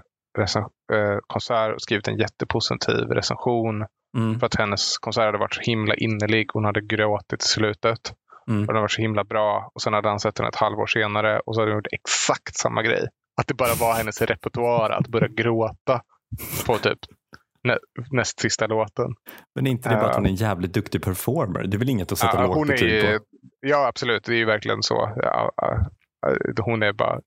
eh, 0.93 1.17
konsert 1.27 1.75
och 1.75 1.81
skrivit 1.81 2.07
en 2.07 2.17
jättepositiv 2.17 3.07
recension. 3.09 3.85
Mm. 4.17 4.39
För 4.39 4.45
att 4.45 4.55
hennes 4.55 4.97
konsert 4.97 5.25
hade 5.25 5.37
varit 5.37 5.53
så 5.53 5.61
himla 5.61 5.95
innerlig. 5.95 6.47
Hon 6.53 6.65
hade 6.65 6.81
gråtit 6.81 7.43
i 7.43 7.47
slutet. 7.47 8.13
Mm. 8.49 8.67
Och 8.67 8.73
den 8.73 8.81
var 8.81 8.87
så 8.87 9.01
himla 9.01 9.23
bra. 9.23 9.71
Och 9.73 9.81
sen 9.81 9.93
hade 9.93 10.09
han 10.09 10.19
sett 10.19 10.35
den 10.35 10.45
ett 10.45 10.55
halvår 10.55 10.87
senare 10.87 11.39
och 11.39 11.55
så 11.55 11.61
hade 11.61 11.71
hon 11.71 11.77
gjort 11.77 11.87
exakt 11.91 12.55
samma 12.55 12.81
grej. 12.83 13.07
Att 13.41 13.47
det 13.47 13.53
bara 13.53 13.73
var 13.79 13.93
hennes 13.93 14.21
repertoar 14.21 14.89
att 14.89 15.07
börja 15.07 15.27
gråta 15.27 16.01
på 16.65 16.77
typ 16.77 16.99
nä 17.63 17.77
näst 18.11 18.39
sista 18.39 18.67
låten. 18.67 19.15
Men 19.55 19.67
är 19.67 19.71
inte 19.71 19.89
det 19.89 19.95
bara 19.95 20.09
att 20.09 20.15
hon 20.15 20.25
är 20.25 20.29
en 20.29 20.35
jävligt 20.35 20.73
duktig 20.73 21.03
performer? 21.03 21.63
Det 21.63 21.77
är 21.77 21.79
väl 21.79 21.89
inget 21.89 22.11
att 22.11 22.17
sätta 22.17 22.43
uh, 22.43 22.47
lågt 22.47 22.67
betyg 22.67 23.01
på? 23.01 23.19
Ja, 23.59 23.87
absolut. 23.87 24.23
Det 24.23 24.33
är 24.33 24.37
ju 24.37 24.45
verkligen 24.45 24.83
så. 24.83 25.13
Ja, 25.15 25.51
hon 26.59 26.83
är 26.83 26.93
bara 26.93 27.19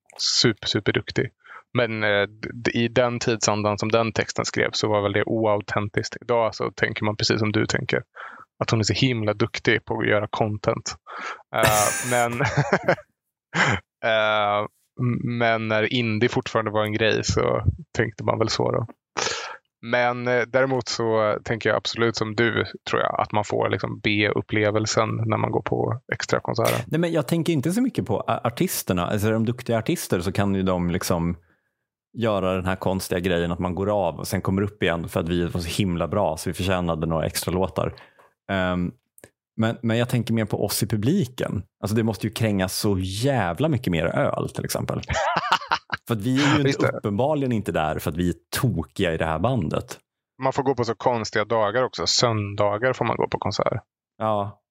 super, 0.42 0.68
super 0.68 0.92
duktig. 0.92 1.30
Men 1.74 2.02
eh, 2.02 2.28
i 2.74 2.88
den 2.88 3.18
tidsandan 3.18 3.78
som 3.78 3.88
den 3.88 4.12
texten 4.12 4.44
skrevs 4.44 4.78
så 4.78 4.88
var 4.88 5.02
väl 5.02 5.12
det 5.12 5.24
oautentiskt. 5.24 6.16
Idag 6.20 6.54
så 6.54 6.70
tänker 6.70 7.04
man 7.04 7.16
precis 7.16 7.38
som 7.38 7.52
du 7.52 7.66
tänker 7.66 8.02
att 8.58 8.70
hon 8.70 8.80
är 8.80 8.84
så 8.84 8.94
himla 8.94 9.34
duktig 9.34 9.84
på 9.84 9.98
att 9.98 10.08
göra 10.08 10.26
content. 10.30 10.96
Uh, 11.56 12.10
men, 12.10 12.32
uh, 14.04 14.66
men 15.38 15.68
när 15.68 15.92
indie 15.92 16.28
fortfarande 16.28 16.70
var 16.70 16.84
en 16.84 16.92
grej 16.92 17.24
så 17.24 17.62
tänkte 17.96 18.24
man 18.24 18.38
väl 18.38 18.48
så. 18.48 18.72
då. 18.72 18.86
Men 19.82 20.28
uh, 20.28 20.42
däremot 20.46 20.88
så 20.88 21.38
tänker 21.44 21.68
jag 21.68 21.76
absolut 21.76 22.16
som 22.16 22.34
du, 22.34 22.64
tror 22.90 23.02
jag, 23.02 23.20
att 23.20 23.32
man 23.32 23.44
får 23.44 23.68
liksom 23.68 24.00
B-upplevelsen 24.00 25.08
när 25.26 25.36
man 25.36 25.50
går 25.50 25.62
på 25.62 26.00
extra 26.12 26.40
konserter. 26.40 26.84
Nej, 26.86 27.00
men 27.00 27.12
jag 27.12 27.28
tänker 27.28 27.52
inte 27.52 27.72
så 27.72 27.82
mycket 27.82 28.06
på 28.06 28.20
artisterna. 28.44 29.06
Alltså, 29.06 29.28
är 29.28 29.32
de 29.32 29.44
duktiga 29.44 29.78
artister 29.78 30.20
så 30.20 30.32
kan 30.32 30.54
ju 30.54 30.62
de 30.62 30.90
liksom 30.90 31.36
göra 32.12 32.54
den 32.54 32.66
här 32.66 32.76
konstiga 32.76 33.20
grejen 33.20 33.52
att 33.52 33.58
man 33.58 33.74
går 33.74 34.08
av 34.08 34.18
och 34.18 34.28
sen 34.28 34.40
kommer 34.40 34.62
upp 34.62 34.82
igen 34.82 35.08
för 35.08 35.20
att 35.20 35.28
vi 35.28 35.46
var 35.46 35.60
så 35.60 35.82
himla 35.82 36.08
bra 36.08 36.36
så 36.36 36.50
vi 36.50 36.54
förtjänade 36.54 37.06
några 37.06 37.26
extra 37.26 37.52
låtar. 37.52 37.94
Um, 38.52 38.92
men, 39.56 39.78
men 39.82 39.98
jag 39.98 40.08
tänker 40.08 40.34
mer 40.34 40.44
på 40.44 40.64
oss 40.64 40.82
i 40.82 40.86
publiken. 40.86 41.62
Alltså 41.82 41.96
det 41.96 42.02
måste 42.02 42.26
ju 42.26 42.32
krängas 42.32 42.78
så 42.78 42.98
jävla 42.98 43.68
mycket 43.68 43.90
mer 43.90 44.04
öl 44.04 44.50
till 44.50 44.64
exempel. 44.64 45.00
för 46.08 46.14
att 46.14 46.20
vi 46.20 46.44
är 46.44 46.58
ju 46.58 46.68
inte, 46.68 46.88
uppenbarligen 46.88 47.52
inte 47.52 47.72
där 47.72 47.98
för 47.98 48.10
att 48.10 48.16
vi 48.16 48.28
är 48.28 48.34
tokiga 48.60 49.14
i 49.14 49.16
det 49.16 49.24
här 49.24 49.38
bandet. 49.38 49.98
Man 50.42 50.52
får 50.52 50.62
gå 50.62 50.74
på 50.74 50.84
så 50.84 50.94
konstiga 50.94 51.44
dagar 51.44 51.82
också. 51.82 52.06
Söndagar 52.06 52.92
får 52.92 53.04
man 53.04 53.16
gå 53.16 53.28
på 53.28 53.38
konsert. 53.38 53.82
Ja. 54.18 54.62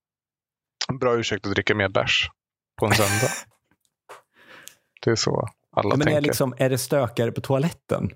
Bra 1.00 1.20
ursäkt 1.20 1.48
att 1.48 1.54
dricka 1.54 1.76
mer 1.76 1.90
bärs 1.90 2.30
på 2.80 2.86
en 2.86 2.92
söndag. 2.92 3.34
det 5.06 5.12
är 5.12 5.16
så 5.16 5.48
alla 5.72 5.90
ja, 5.90 5.98
men 5.98 6.00
tänker. 6.00 6.18
Är, 6.18 6.22
liksom, 6.22 6.54
är 6.58 6.70
det 6.70 6.78
stökare 6.78 7.32
på 7.32 7.42
toaletten? 7.42 8.10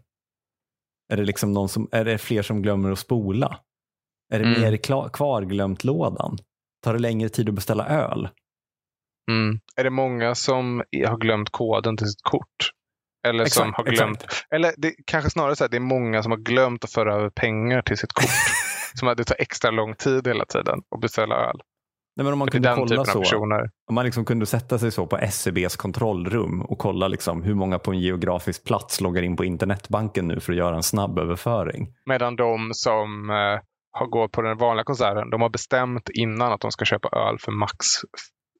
Är 1.13 1.17
det, 1.17 1.24
liksom 1.24 1.54
någon 1.54 1.69
som, 1.69 1.89
är 1.91 2.06
det 2.06 2.17
fler 2.17 2.41
som 2.41 2.62
glömmer 2.62 2.91
att 2.91 3.00
spola? 3.00 3.60
Är 4.32 4.39
det 4.39 4.46
mm. 4.46 4.62
mer 4.62 4.78
kvarglömt 5.10 5.84
lådan? 5.84 6.38
Tar 6.84 6.94
det 6.94 7.00
längre 7.00 7.30
tid 7.30 7.50
att 7.50 7.56
beställa 7.56 7.88
öl? 7.88 8.30
Mm. 9.32 9.60
Är 9.76 9.84
det 9.84 9.89
många 9.89 10.36
som 10.36 10.84
har 11.08 11.17
glömt 11.17 11.50
koden 11.50 11.98
till 11.98 12.08
sitt 12.08 12.24
kort? 12.24 12.72
Eller 13.28 13.44
exakt, 13.44 13.65
som 13.65 13.74
har 13.74 13.84
glömt, 13.84 14.24
exakt. 14.24 14.54
eller 14.54 14.74
det 14.78 14.94
kanske 15.06 15.30
snarare 15.30 15.56
så 15.56 15.65
att 15.65 15.72
det 15.72 15.78
är 15.78 15.82
många 15.82 16.24
som 16.24 16.32
har 16.32 16.39
glömt 16.39 16.84
att 16.84 16.91
föra 16.91 17.15
över 17.15 17.30
pengar 17.30 17.82
till 17.82 17.98
sitt 17.98 18.13
kort. 18.13 18.30
som 18.96 19.08
att 19.08 19.17
det 19.17 19.24
tar 19.24 19.36
extra 19.39 19.72
lång 19.72 19.96
tid 19.96 20.28
hela 20.28 20.46
tiden 20.46 20.82
att 20.96 21.02
beställa 21.02 21.36
öl. 21.36 21.62
Nej, 22.15 22.24
men 22.24 22.34
om 22.34 22.39
man 22.39 22.48
kunde 22.48 22.74
kolla 22.76 23.06
så, 23.06 23.38
om 23.89 23.96
man 23.96 24.06
liksom 24.06 24.26
kunde 24.26 24.46
sätta 24.46 24.80
sig 24.80 24.91
så 24.91 25.08
på 25.08 25.17
SCBs 25.17 25.76
e 25.76 25.78
kontrollrum 25.78 26.62
och 26.62 26.78
kolla 26.78 27.08
liksom 27.08 27.44
hur 27.44 27.54
många 27.54 27.80
på 27.80 27.91
en 27.91 28.00
geografisk 28.00 28.63
plats 28.63 29.02
loggar 29.02 29.22
in 29.22 29.36
på 29.36 29.46
internetbanken 29.46 30.28
nu 30.28 30.39
för 30.39 30.54
att 30.54 30.58
göra 30.58 30.76
en 30.76 30.84
snabb 30.84 31.20
överföring. 31.20 31.88
Medan 32.06 32.36
de 32.36 32.70
som 32.74 33.30
eh, 33.30 33.60
har 33.91 34.08
gått 34.08 34.32
på 34.32 34.41
den 34.41 34.58
vanliga 34.58 34.84
konserten, 34.84 35.30
de 35.30 35.41
har 35.41 35.49
bestämt 35.49 36.10
innan 36.10 36.54
att 36.54 36.62
de 36.62 36.71
ska 36.71 36.86
köpa 36.86 37.10
öl 37.10 37.39
för 37.39 37.51
max 37.51 37.86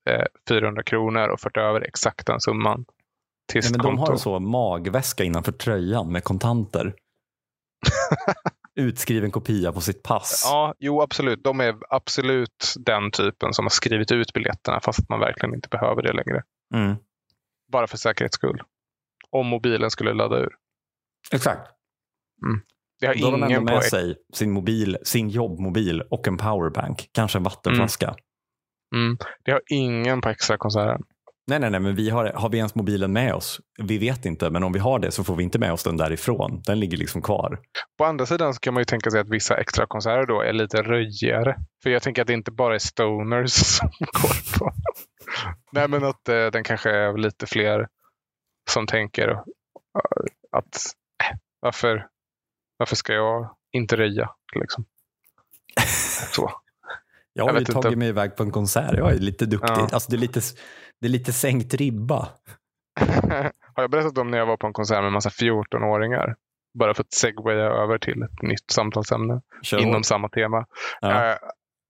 eh, 0.10 0.26
400 0.50 0.84
kronor 0.84 1.28
och 1.28 1.40
fört 1.40 1.58
över 1.58 1.82
exakt 1.82 2.28
den 2.28 2.42
summan. 2.42 2.86
Till 3.52 3.62
Nej, 3.62 3.72
men 3.72 3.82
de 3.82 3.98
har 3.98 4.12
en 4.12 4.20
så 4.20 4.40
magväska 4.40 5.24
innanför 5.24 5.52
tröjan 5.52 6.12
med 6.12 6.24
kontanter. 6.24 6.96
Utskriven 8.76 9.32
kopia 9.32 9.72
på 9.72 9.82
sitt 9.82 10.04
pass. 10.04 10.42
Ja, 10.46 10.76
jo 10.80 11.02
absolut. 11.02 11.44
De 11.44 11.60
är 11.60 11.76
absolut 11.90 12.74
den 12.80 13.12
typen 13.12 13.54
som 13.54 13.66
har 13.66 13.70
skrivit 13.70 14.12
ut 14.12 14.34
biljetterna 14.34 14.80
fast 14.80 15.10
man 15.10 15.20
verkligen 15.20 15.56
inte 15.56 15.70
behöver 15.70 16.02
det 16.02 16.14
längre. 16.14 16.44
Mm. 16.76 16.96
Bara 17.72 17.88
för 17.88 17.98
säkerhets 17.98 18.36
skull. 18.36 18.62
Om 19.30 19.48
mobilen 19.48 19.92
skulle 19.92 20.14
ladda 20.14 20.38
ur. 20.38 20.56
Exakt. 21.32 21.72
Mm. 22.46 22.62
Det 23.02 23.08
har 23.08 23.14
Då 23.14 23.28
ingen 23.28 23.42
har 23.42 23.50
de 23.50 23.66
med 23.66 23.84
sig 23.84 24.16
sin, 24.34 24.52
mobil, 24.52 24.98
sin 25.04 25.30
jobbmobil 25.30 26.02
och 26.02 26.28
en 26.28 26.38
powerbank. 26.38 27.10
Kanske 27.12 27.38
en 27.38 27.44
vattenflaska. 27.44 28.06
Mm. 28.06 29.06
Mm. 29.06 29.18
Det 29.46 29.52
har 29.52 29.62
ingen 29.70 30.22
på 30.22 30.30
extra 30.30 30.58
konserten. 30.58 31.02
Nej, 31.48 31.60
nej, 31.60 31.72
nej, 31.72 31.80
men 31.80 31.96
vi 31.96 32.10
har, 32.10 32.26
har 32.26 32.50
vi 32.50 32.58
ens 32.58 32.76
mobilen 32.76 33.14
med 33.14 33.34
oss? 33.34 33.60
Vi 33.84 33.98
vet 33.98 34.26
inte, 34.26 34.50
men 34.50 34.64
om 34.64 34.74
vi 34.74 34.80
har 34.80 35.00
det 35.00 35.12
så 35.12 35.24
får 35.24 35.36
vi 35.36 35.44
inte 35.44 35.60
med 35.60 35.74
oss 35.74 35.84
den 35.84 35.98
därifrån. 35.98 36.62
Den 36.66 36.80
ligger 36.80 36.98
liksom 36.98 37.22
kvar. 37.22 37.60
På 37.98 38.06
andra 38.06 38.26
sidan 38.26 38.54
så 38.54 38.60
kan 38.60 38.74
man 38.74 38.82
ju 38.82 38.86
tänka 38.86 39.12
sig 39.12 39.20
att 39.20 39.30
vissa 39.30 39.58
extra 39.58 39.86
konserter 39.88 40.26
då 40.26 40.42
är 40.42 40.54
lite 40.54 40.82
röjigare. 40.82 41.56
För 41.84 41.90
jag 41.90 42.02
tänker 42.02 42.22
att 42.22 42.28
det 42.28 42.34
inte 42.34 42.52
bara 42.52 42.76
är 42.76 42.80
stoners 42.80 43.52
som 43.54 43.90
går 44.00 44.60
på. 44.60 44.72
nej, 45.72 45.88
men 45.88 46.04
att 46.04 46.30
eh, 46.30 46.46
den 46.46 46.64
kanske 46.64 46.90
är 46.90 47.18
lite 47.18 47.46
fler 47.46 47.88
som 48.70 48.88
tänker 48.88 49.28
uh, 49.30 49.42
att 50.52 50.76
äh, 51.24 51.38
varför 51.62 52.08
varför 52.82 52.96
ska 52.96 53.14
jag 53.14 53.50
inte 53.72 53.96
röja? 53.98 54.30
Liksom? 54.56 54.86
Så. 56.32 56.52
Jag 57.34 57.44
har 57.44 57.52
jag 57.54 57.60
ju 57.60 57.66
tagit 57.66 57.86
inte. 57.86 57.98
mig 57.98 58.08
iväg 58.08 58.36
på 58.36 58.44
en 58.44 58.52
konsert. 58.52 58.94
Jag 58.98 59.12
är 59.12 59.20
lite 59.20 59.46
duktig. 59.46 59.70
Ja. 59.70 59.88
Alltså, 59.92 60.12
det, 60.12 60.18
är 60.18 60.20
lite, 60.20 60.40
det 61.02 61.08
är 61.08 61.10
lite 61.10 61.34
sänkt 61.34 61.74
ribba. 61.74 62.28
Har 63.76 63.84
jag 63.84 63.92
berättat 63.92 64.18
om 64.18 64.32
när 64.32 64.38
jag 64.38 64.46
var 64.46 64.58
på 64.58 64.68
en 64.68 64.74
konsert 64.74 64.98
med 64.98 65.08
en 65.08 65.14
massa 65.14 65.30
14-åringar? 65.30 66.36
Bara 66.80 66.94
för 66.94 67.04
att 67.04 67.14
segwaya 67.14 67.66
över 67.66 67.98
till 67.98 68.22
ett 68.22 68.42
nytt 68.42 68.72
samtalsämne 68.72 69.42
Kör 69.62 69.80
inom 69.80 69.96
hårt. 69.96 70.06
samma 70.06 70.30
tema. 70.30 70.66
Ja. 71.02 71.32
Eh, 71.32 71.38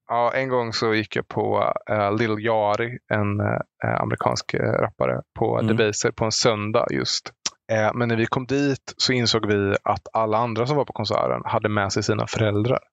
ja, 0.07 0.31
en 0.33 0.49
gång 0.49 0.73
så 0.73 0.93
gick 0.93 1.15
jag 1.15 1.27
på 1.27 1.73
uh, 1.91 2.17
Lil 2.17 2.45
Yari, 2.45 2.97
en 3.13 3.39
eh, 3.39 4.01
amerikansk 4.01 4.53
rappare, 4.53 5.21
på 5.39 5.59
Mm. 5.59 5.77
Debaser 5.77 6.11
på 6.11 6.25
en 6.25 6.31
söndag 6.31 6.87
just. 6.91 7.33
Eh, 7.71 7.91
men 7.93 8.07
när 8.07 8.15
vi 8.15 8.25
kom 8.25 8.45
dit 8.45 8.93
så 8.97 9.13
insåg 9.13 9.45
vi 9.45 9.75
att 9.83 10.07
alla 10.13 10.37
andra 10.37 10.67
som 10.67 10.77
var 10.77 10.85
på 10.85 10.93
konserten 10.93 11.41
hade 11.45 11.69
med 11.69 11.93
sig 11.93 12.03
sina 12.03 12.27
föräldrar. 12.27 12.79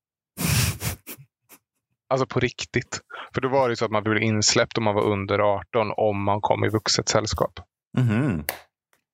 Alltså 2.10 2.26
på 2.26 2.40
riktigt. 2.40 3.00
För 3.34 3.40
då 3.40 3.48
var 3.48 3.68
det 3.68 3.76
så 3.76 3.84
att 3.84 3.90
man 3.90 4.02
blev 4.02 4.22
insläppt 4.22 4.78
om 4.78 4.84
man 4.84 4.94
var 4.94 5.02
under 5.02 5.38
18 5.38 5.92
om 5.96 6.24
man 6.24 6.40
kom 6.40 6.64
i 6.64 6.68
vuxet 6.68 7.08
sällskap. 7.08 7.60
Mhm. 7.98 8.44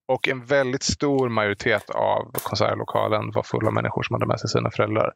Och 0.09 0.29
en 0.29 0.45
väldigt 0.45 0.83
stor 0.83 1.29
majoritet 1.29 1.91
av 1.91 2.33
konsertlokalen 2.43 3.31
var 3.31 3.43
full 3.43 3.67
av 3.67 3.73
människor 3.73 4.03
som 4.03 4.15
hade 4.15 4.27
med 4.27 4.41
sig 4.41 4.51
sina 4.51 4.71
föräldrar. 4.71 5.13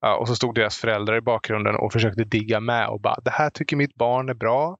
Ja, 0.00 0.16
och 0.16 0.28
så 0.28 0.34
stod 0.36 0.54
deras 0.54 0.76
föräldrar 0.76 1.16
i 1.16 1.20
bakgrunden 1.20 1.76
och 1.76 1.92
försökte 1.92 2.24
digga 2.24 2.60
med 2.60 2.88
och 2.88 3.00
bara 3.00 3.20
det 3.24 3.30
här 3.30 3.50
tycker 3.50 3.76
mitt 3.76 3.94
barn 3.94 4.28
är 4.28 4.34
bra. 4.34 4.76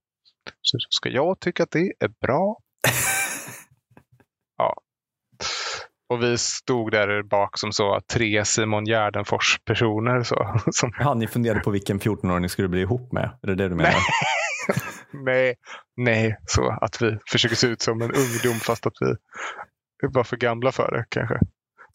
Så 0.61 0.77
ska 0.89 1.09
jag 1.09 1.39
tycka 1.39 1.63
att 1.63 1.71
det 1.71 1.93
är 1.99 2.11
bra. 2.21 2.57
ja. 6.09 6.15
Och 6.15 6.23
vi 6.23 6.37
stod 6.37 6.91
där 6.91 7.23
bak 7.23 7.57
som 7.59 7.71
så 7.71 7.99
tre 8.13 8.45
Simon 8.45 8.85
Gärdenfors-personer. 8.85 10.23
Så, 10.23 10.59
som, 10.71 10.91
Jaha, 10.99 11.13
ni 11.13 11.27
funderade 11.27 11.59
på 11.59 11.71
vilken 11.71 11.99
14-åring 11.99 12.41
ni 12.41 12.49
skulle 12.49 12.67
bli 12.67 12.81
ihop 12.81 13.11
med? 13.11 13.23
Är 13.43 13.47
det 13.47 13.55
det 13.55 13.69
du 13.69 13.75
menar? 13.75 13.93
nej, 15.25 15.55
nej, 15.97 16.37
så 16.45 16.77
att 16.81 17.01
vi 17.01 17.17
försöker 17.31 17.55
se 17.55 17.67
ut 17.67 17.81
som 17.81 18.01
en 18.01 18.11
ungdom 18.11 18.59
fast 18.61 18.87
att 18.87 18.93
vi 18.99 19.15
var 20.13 20.23
för 20.23 20.37
gamla 20.37 20.71
för 20.71 20.91
det 20.91 21.05
kanske. 21.09 21.39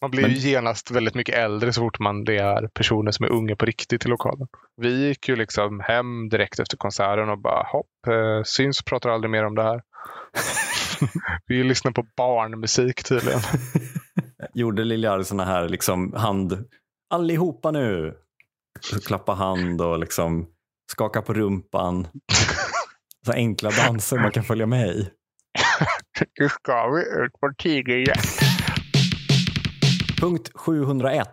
Man 0.03 0.11
blir 0.11 0.23
ju 0.23 0.29
Men- 0.29 0.37
genast 0.39 0.91
väldigt 0.91 1.15
mycket 1.15 1.35
äldre 1.35 1.73
så 1.73 1.81
fort 1.81 1.99
man 1.99 2.25
det 2.25 2.37
är 2.37 2.69
personer 2.75 3.11
som 3.11 3.25
är 3.25 3.31
unga 3.31 3.57
på 3.57 3.67
riktigt 3.67 4.07
i 4.07 4.09
lokalen. 4.09 4.47
Vi 4.77 5.09
gick 5.09 5.29
ju 5.29 5.37
liksom 5.37 5.81
hem 5.81 6.29
direkt 6.29 6.59
efter 6.61 6.77
konserten 6.77 7.29
och 7.29 7.39
bara 7.39 7.63
hopp, 7.73 8.07
eh, 8.09 8.43
syns 8.45 8.81
och 8.81 8.87
pratar 8.87 9.11
aldrig 9.11 9.31
mer 9.31 9.45
om 9.45 9.55
det 9.55 9.63
här. 9.63 9.81
vi 11.47 11.65
lyssnar 11.65 11.93
på 11.93 12.07
barnmusik 12.17 13.05
tydligen. 13.05 13.41
Gjorde 14.55 14.85
Liljar 14.85 15.23
såna 15.23 15.45
här 15.45 15.69
liksom 15.69 16.13
hand, 16.13 16.65
allihopa 17.11 17.71
nu. 17.71 18.15
Så 18.81 19.01
klappa 19.01 19.33
hand 19.33 19.81
och 19.81 19.99
liksom 19.99 20.47
skaka 20.93 21.23
på 21.23 21.35
rumpan. 21.35 22.07
Så 23.27 23.33
enkla 23.33 23.71
danser 23.71 24.19
man 24.19 24.31
kan 24.31 24.45
följa 24.45 24.67
med 24.67 24.89
i. 24.89 25.11
Nu 26.39 26.49
ska 26.49 26.89
vi 26.89 27.01
ut 27.01 27.33
på 27.41 27.53
tigerjakt. 27.59 28.43
Punkt 30.21 30.51
701. 30.55 31.29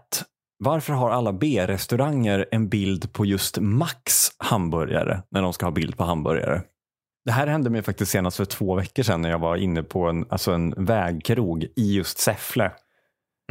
Varför 0.64 0.94
har 0.94 1.12
alla 1.12 1.34
B-restauranger 1.34 2.46
en 2.52 2.70
bild 2.70 3.14
på 3.14 3.26
just 3.26 3.58
Max 3.60 4.32
hamburgare 4.38 5.22
när 5.32 5.42
de 5.42 5.54
ska 5.54 5.66
ha 5.66 5.72
bild 5.72 5.98
på 5.98 6.04
hamburgare? 6.04 6.62
Det 7.30 7.34
här 7.34 7.48
hände 7.48 7.70
mig 7.70 7.82
faktiskt 7.82 8.12
senast 8.12 8.38
för 8.38 8.46
två 8.46 8.76
veckor 8.76 9.04
sedan 9.04 9.22
när 9.22 9.30
jag 9.30 9.40
var 9.40 9.56
inne 9.56 9.84
på 9.84 10.10
en, 10.10 10.26
alltså 10.30 10.52
en 10.52 10.86
vägkrog 10.86 11.64
i 11.76 11.96
just 11.96 12.18
Säffle. 12.18 12.72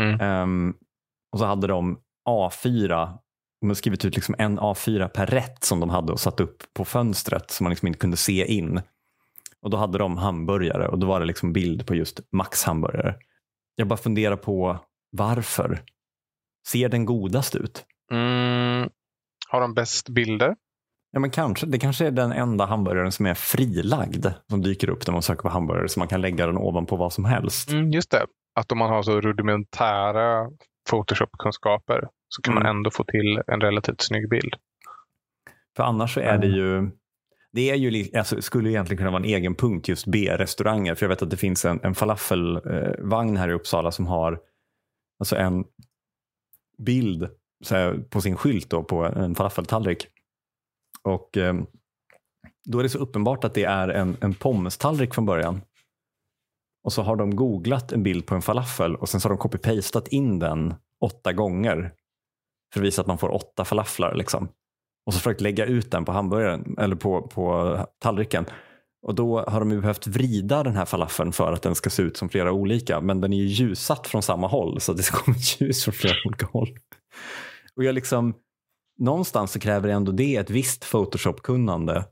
Mm. 0.01 0.21
Ehm, 0.21 0.75
och 1.33 1.38
så 1.38 1.45
hade 1.45 1.67
de 1.67 1.99
A4, 2.29 3.19
de 3.61 3.67
hade 3.67 3.75
skrivit 3.75 4.05
ut 4.05 4.14
liksom 4.14 4.35
en 4.38 4.59
A4 4.59 5.09
per 5.09 5.27
rätt 5.27 5.64
som 5.64 5.81
de 5.81 5.91
hade 5.91 6.12
och 6.12 6.21
satt 6.21 6.41
upp 6.41 6.62
på 6.75 6.85
fönstret 6.85 7.51
så 7.51 7.62
man 7.62 7.71
liksom 7.71 7.88
inte 7.88 7.99
kunde 7.99 8.17
se 8.17 8.53
in. 8.53 8.81
Och 9.62 9.71
då 9.71 9.77
hade 9.77 9.99
de 9.99 10.17
hamburgare 10.17 10.88
och 10.88 10.99
då 10.99 11.07
var 11.07 11.21
det 11.21 11.27
liksom 11.27 11.53
bild 11.53 11.87
på 11.87 11.95
just 11.95 12.21
Max 12.33 12.64
hamburgare. 12.64 13.14
Jag 13.77 13.88
bara 13.88 13.97
funderar 13.97 14.37
på 14.37 14.79
varför. 15.11 15.83
Ser 16.69 16.88
den 16.88 17.05
godast 17.05 17.55
ut? 17.55 17.85
Mm. 18.11 18.91
Har 19.49 19.61
de 19.61 19.75
bäst 19.75 20.09
bilder? 20.09 20.57
Ja, 21.11 21.21
men 21.21 21.31
kanske. 21.31 21.66
Det 21.66 21.79
kanske 21.79 22.07
är 22.07 22.11
den 22.11 22.33
enda 22.33 22.64
hamburgaren 22.66 23.12
som 23.12 23.27
är 23.27 23.35
frilagd 23.35 24.27
som 24.51 24.62
dyker 24.62 24.90
upp 24.90 25.07
när 25.07 25.12
man 25.12 25.23
söker 25.23 25.42
på 25.42 25.49
hamburgare 25.49 25.88
så 25.88 26.01
man 26.01 26.09
kan 26.09 26.21
lägga 26.21 26.47
den 26.47 26.57
ovanpå 26.59 26.97
vad 26.97 27.12
som 27.12 27.25
helst. 27.25 27.71
Mm, 27.71 27.90
just 27.90 28.11
det. 28.11 28.27
Att 28.55 28.73
om 28.73 28.79
man 28.79 28.90
har 28.90 29.03
så 29.03 29.21
rudimentära 29.21 30.51
Photoshop-kunskaper 30.90 32.09
så 32.29 32.42
kan 32.42 32.55
man 32.55 32.62
Mm. 32.62 32.77
ändå 32.77 32.90
få 32.90 33.05
till 33.05 33.42
en 33.47 33.61
relativt 33.61 34.01
snygg 34.01 34.29
bild. 34.29 34.55
För 35.77 35.83
annars 35.85 36.14
så 36.14 36.21
är 36.21 36.38
det 36.38 36.47
ju 36.47 36.90
det 37.53 37.71
är 37.71 37.75
ju, 37.75 38.18
alltså, 38.18 38.42
skulle 38.42 38.71
egentligen 38.71 38.99
kunna 38.99 39.11
vara 39.11 39.23
en 39.23 39.29
egen 39.29 39.55
punkt 39.55 39.88
just 39.88 40.07
B-restauranger. 40.07 40.94
För 40.94 41.05
jag 41.05 41.09
vet 41.09 41.23
att 41.23 41.31
det 41.31 41.37
finns 41.37 41.64
en, 41.64 41.81
en 41.83 41.94
falafelvagn 41.94 43.37
här 43.37 43.49
i 43.49 43.53
Uppsala 43.53 43.90
som 43.90 44.07
har 44.07 44.40
alltså 45.18 45.37
en 45.37 45.64
bild 46.79 47.29
här, 47.71 47.99
på 48.11 48.21
sin 48.21 48.37
skylt 48.37 48.71
då, 48.71 48.83
på 48.85 49.05
en 49.05 49.35
falafeltallrik. 49.35 50.07
Och 51.09 51.37
eh, 51.37 51.55
då 52.68 52.79
är 52.79 52.83
det 52.83 52.88
så 52.88 52.99
uppenbart 52.99 53.44
att 53.44 53.55
det 53.55 53.64
är 53.64 53.88
en, 53.88 54.16
en 54.21 54.35
pommestallrik 54.35 55.14
från 55.14 55.27
början. 55.27 55.61
Och 56.85 56.92
så 56.92 57.03
har 57.03 57.16
de 57.16 57.37
googlat 57.37 57.92
en 57.92 58.03
bild 58.03 58.27
på 58.27 58.35
en 58.35 58.42
falafel 58.42 58.97
och 58.97 59.09
sen 59.09 59.21
så 59.21 59.29
har 59.29 59.37
de 59.37 59.42
copy-pastat 59.42 60.09
in 60.09 60.38
den 60.38 60.75
åtta 61.05 61.33
gånger. 61.33 61.92
För 62.73 62.81
att 62.81 62.87
visa 62.87 63.03
att 63.03 63.09
man 63.09 63.18
får 63.18 63.35
åtta 63.35 63.64
falaflar. 63.64 64.14
Liksom. 64.14 64.49
Och 65.07 65.14
så 65.14 65.21
försökt 65.21 65.40
lägga 65.40 65.66
ut 65.66 65.90
den 65.90 66.05
på 66.05 66.12
hamburgaren 66.12 66.77
eller 66.79 66.97
på, 66.97 67.23
på 67.23 67.77
tallriken. 67.99 68.47
Och 69.07 69.14
då 69.14 69.40
har 69.40 69.61
de 69.61 69.71
ju 69.71 69.81
behövt 69.81 70.07
vrida 70.07 70.62
den 70.62 70.77
här 70.77 70.85
falafeln 70.85 71.33
för 71.33 71.53
att 71.53 71.62
den 71.62 71.75
ska 71.75 71.90
se 71.90 72.03
ut 72.03 72.16
som 72.16 72.29
flera 72.29 72.53
olika. 72.53 73.01
Men 73.01 73.21
den 73.21 73.33
är 73.33 73.37
ju 73.37 73.47
ljussatt 73.47 74.07
från 74.07 74.23
samma 74.23 74.47
håll 74.47 74.81
så 74.81 74.92
det 74.92 75.11
kommer 75.11 75.38
ljus 75.61 75.85
från 75.85 75.94
flera 75.94 76.16
olika 76.27 76.47
håll. 76.47 76.68
Och 77.77 77.85
jag 77.85 77.94
liksom, 77.94 78.35
någonstans 78.99 79.53
så 79.53 79.61
kräver 79.61 79.89
ändå 79.89 80.13
det 80.13 80.37
ett 80.37 80.51
visst 80.51 80.85
Photoshop-kunnande. 80.93 82.05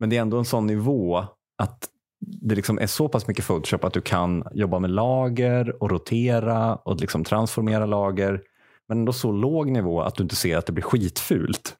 Men 0.00 0.10
det 0.10 0.16
är 0.16 0.20
ändå 0.20 0.38
en 0.38 0.44
sån 0.44 0.66
nivå 0.66 1.26
att 1.62 1.88
det 2.26 2.54
liksom 2.54 2.78
är 2.78 2.86
så 2.86 3.08
pass 3.08 3.28
mycket 3.28 3.46
Photoshop 3.46 3.84
att 3.84 3.92
du 3.92 4.00
kan 4.00 4.44
jobba 4.52 4.78
med 4.78 4.90
lager 4.90 5.82
och 5.82 5.90
rotera 5.90 6.76
och 6.76 7.00
liksom 7.00 7.24
transformera 7.24 7.86
lager. 7.86 8.42
Men 8.88 8.98
ändå 8.98 9.12
så 9.12 9.32
låg 9.32 9.70
nivå 9.70 10.02
att 10.02 10.14
du 10.14 10.22
inte 10.22 10.36
ser 10.36 10.56
att 10.56 10.66
det 10.66 10.72
blir 10.72 10.84
skitfult. 10.84 11.76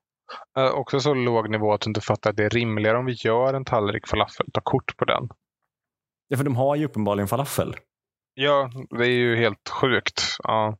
Eh, 0.58 0.70
också 0.70 1.00
så 1.00 1.14
låg 1.14 1.50
nivå 1.50 1.72
att 1.72 1.80
du 1.80 1.90
inte 1.90 2.00
fattar 2.00 2.30
att 2.30 2.36
det 2.36 2.44
är 2.44 2.50
rimligare 2.50 2.98
om 2.98 3.04
vi 3.04 3.12
gör 3.12 3.54
en 3.54 3.64
tallrik 3.64 4.08
falafel, 4.08 4.46
ta 4.52 4.60
kort 4.60 4.96
på 4.96 5.04
den. 5.04 5.28
Ja, 6.28 6.36
för 6.36 6.44
de 6.44 6.56
har 6.56 6.76
ju 6.76 6.84
uppenbarligen 6.84 7.28
falafel. 7.28 7.76
Ja, 8.34 8.70
det 8.90 9.04
är 9.04 9.10
ju 9.10 9.36
helt 9.36 9.68
sjukt. 9.68 10.22
Ja. 10.42 10.76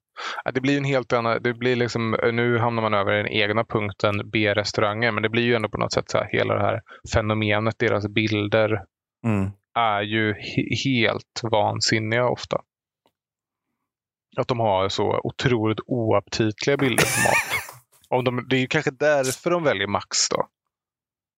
Det 0.54 0.60
blir 0.60 0.76
en 0.78 0.84
helt 0.84 1.12
annan, 1.12 1.42
det 1.42 1.54
blir 1.54 1.76
liksom, 1.76 2.16
nu 2.32 2.58
hamnar 2.58 2.82
man 2.82 2.94
över 2.94 3.12
den 3.12 3.28
egna 3.28 3.64
punkten 3.64 4.30
B-restauranger, 4.30 5.12
men 5.12 5.22
det 5.22 5.28
blir 5.28 5.42
ju 5.42 5.54
ändå 5.54 5.68
på 5.68 5.78
något 5.78 5.92
sätt 5.92 6.10
så 6.10 6.18
här, 6.18 6.28
hela 6.32 6.54
det 6.54 6.60
här 6.62 6.82
fenomenet, 7.14 7.78
deras 7.78 8.08
bilder 8.08 8.82
Mm. 9.26 9.50
är 9.78 10.02
ju 10.02 10.32
he- 10.32 10.84
helt 10.84 11.40
vansinniga 11.52 12.28
ofta. 12.28 12.60
Att 14.36 14.48
de 14.48 14.60
har 14.60 14.88
så 14.88 15.20
otroligt 15.24 15.78
oaptitliga 15.86 16.76
bilder 16.76 17.04
på 17.04 17.28
mat. 17.28 17.62
Om 18.08 18.24
de, 18.24 18.46
det 18.48 18.56
är 18.56 18.66
kanske 18.66 18.90
därför 18.90 19.50
de 19.50 19.62
väljer 19.64 19.86
Max 19.86 20.28
då. 20.30 20.48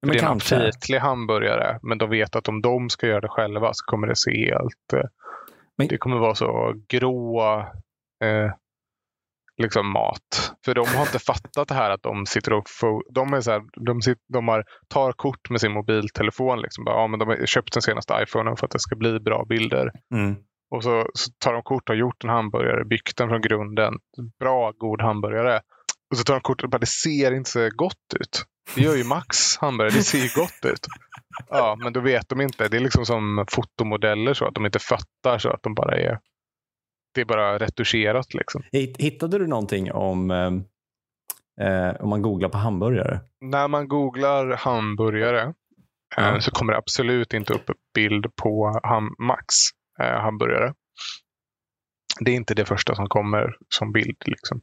Men 0.02 0.10
det 0.12 0.18
är 0.18 0.22
en 0.22 0.28
kanske. 0.28 0.56
aptitlig 0.68 0.98
hamburgare, 0.98 1.78
men 1.82 1.98
de 1.98 2.10
vet 2.10 2.36
att 2.36 2.48
om 2.48 2.62
de 2.62 2.90
ska 2.90 3.06
göra 3.06 3.20
det 3.20 3.28
själva 3.28 3.70
så 3.74 3.84
kommer 3.84 4.06
det 4.06 4.16
se 4.16 4.30
helt... 4.52 4.92
eh, 4.92 5.08
Men- 5.78 5.88
Det 5.88 5.98
kommer 5.98 6.16
vara 6.18 6.34
så 6.34 6.74
grå 6.88 7.40
eh, 8.24 8.52
liksom 9.58 9.92
mat. 9.92 10.52
För 10.64 10.74
de 10.74 10.86
har 10.86 11.00
inte 11.02 11.18
fattat 11.18 11.68
det 11.68 11.74
här 11.74 11.90
att 11.90 12.02
de 12.02 12.26
sitter 12.26 12.52
och 12.52 12.64
de, 13.14 13.32
är 13.32 13.40
så 13.40 13.50
här, 13.50 13.62
de, 13.86 14.02
sit, 14.02 14.18
de 14.32 14.48
har, 14.48 14.64
tar 14.88 15.12
kort 15.12 15.50
med 15.50 15.60
sin 15.60 15.72
mobiltelefon. 15.72 16.60
Liksom. 16.60 16.84
Bara, 16.84 16.96
ja, 16.96 17.06
men 17.06 17.18
de 17.18 17.28
har 17.28 17.46
köpt 17.46 17.72
den 17.72 17.82
senaste 17.82 18.14
iPhonen 18.22 18.56
för 18.56 18.66
att 18.66 18.72
det 18.72 18.78
ska 18.78 18.96
bli 18.96 19.20
bra 19.20 19.44
bilder. 19.48 19.90
Mm. 20.14 20.36
Och 20.70 20.82
så, 20.82 21.10
så 21.14 21.30
tar 21.38 21.52
de 21.52 21.62
kort 21.62 21.88
och 21.88 21.94
har 21.94 22.00
gjort 22.00 22.24
en 22.24 22.30
hamburgare, 22.30 22.84
byggt 22.84 23.16
den 23.16 23.28
från 23.28 23.40
grunden. 23.40 23.94
Bra, 24.40 24.72
god 24.76 25.02
hamburgare. 25.02 25.60
Och 26.10 26.16
så 26.16 26.24
tar 26.24 26.34
de 26.34 26.40
kort 26.40 26.62
och 26.62 26.70
bara, 26.70 26.78
det 26.78 26.86
ser 26.86 27.32
inte 27.32 27.50
så 27.50 27.68
gott 27.74 28.14
ut. 28.20 28.44
Det 28.74 28.80
gör 28.80 28.96
ju 28.96 29.04
Max 29.04 29.56
hamburgare, 29.56 29.94
det 29.94 30.02
ser 30.02 30.18
ju 30.18 30.28
gott 30.36 30.72
ut. 30.72 30.86
Ja, 31.48 31.76
men 31.82 31.92
då 31.92 32.00
vet 32.00 32.28
de 32.28 32.40
inte. 32.40 32.68
Det 32.68 32.76
är 32.76 32.80
liksom 32.80 33.06
som 33.06 33.44
fotomodeller 33.50 34.34
så 34.34 34.46
att 34.46 34.54
de 34.54 34.66
inte 34.66 34.78
fattar 34.78 35.38
så 35.38 35.50
att 35.50 35.62
de 35.62 35.74
bara 35.74 35.96
är 35.96 36.18
det 37.16 37.20
är 37.20 37.24
bara 37.24 37.58
retuscherat 37.58 38.34
liksom. 38.34 38.62
Hitt- 38.72 38.96
Hittade 38.98 39.38
du 39.38 39.46
någonting 39.46 39.92
om 39.92 40.30
eh, 40.30 40.50
eh, 41.68 41.94
om 42.00 42.08
man 42.10 42.22
googlar 42.22 42.48
på 42.48 42.58
hamburgare? 42.58 43.20
När 43.40 43.68
man 43.68 43.88
googlar 43.88 44.56
hamburgare 44.56 45.42
eh, 45.42 45.52
Ja. 46.16 46.40
så 46.40 46.50
kommer 46.50 46.72
det 46.72 46.78
absolut 46.78 47.34
inte 47.34 47.52
upp 47.54 47.70
bild 47.94 48.26
på 48.42 48.80
ham 48.82 49.14
Max 49.18 49.44
eh, 50.00 50.20
hamburgare. 50.20 50.74
Det 52.20 52.30
är 52.30 52.34
inte 52.34 52.54
det 52.54 52.64
första 52.64 52.94
som 52.94 53.08
kommer 53.08 53.56
som 53.68 53.92
bild. 53.92 54.16
Liksom. 54.26 54.60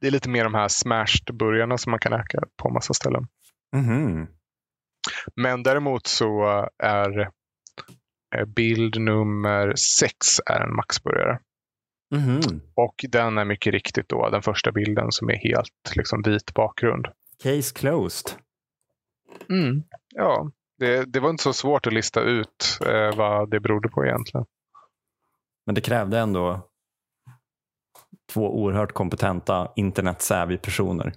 Det 0.00 0.06
är 0.06 0.10
lite 0.10 0.28
mer 0.28 0.44
de 0.44 0.54
här 0.54 0.68
smashed-burgarna 0.68 1.78
som 1.78 1.90
man 1.90 2.00
kan 2.00 2.12
äta 2.12 2.42
på 2.62 2.70
massa 2.70 2.94
ställen. 2.94 3.26
Mhm. 3.76 4.26
Men 5.36 5.62
däremot 5.62 6.06
så 6.06 6.44
är 6.82 7.30
bild 8.46 9.00
nummer 9.00 9.74
sex 9.76 10.16
är 10.46 10.60
en 10.60 10.76
maxburgare. 10.76 11.38
Mhm. 12.14 12.60
Och 12.74 13.04
den 13.08 13.38
är 13.38 13.44
mycket 13.44 13.72
riktigt 13.72 14.08
då 14.08 14.30
den 14.30 14.42
första 14.42 14.72
bilden 14.72 15.12
som 15.12 15.30
är 15.30 15.36
helt 15.36 15.96
liksom, 15.96 16.22
vit 16.22 16.54
bakgrund. 16.54 17.06
Case 17.42 17.74
closed. 17.74 18.30
Ja, 20.14 20.50
det, 20.78 21.04
det 21.04 21.20
var 21.20 21.30
inte 21.30 21.42
så 21.42 21.52
svårt 21.52 21.86
att 21.86 21.92
lista 21.92 22.20
ut 22.20 22.78
eh, 22.86 23.16
vad 23.16 23.50
det 23.50 23.60
berodde 23.60 23.88
på 23.88 24.04
egentligen. 24.04 24.46
Men 25.66 25.74
det 25.74 25.80
krävde 25.80 26.18
ändå 26.18 26.68
två 28.32 28.62
oerhört 28.62 28.92
kompetenta 28.92 29.72
internet-savvy 29.76 30.56
personer. 30.56 31.14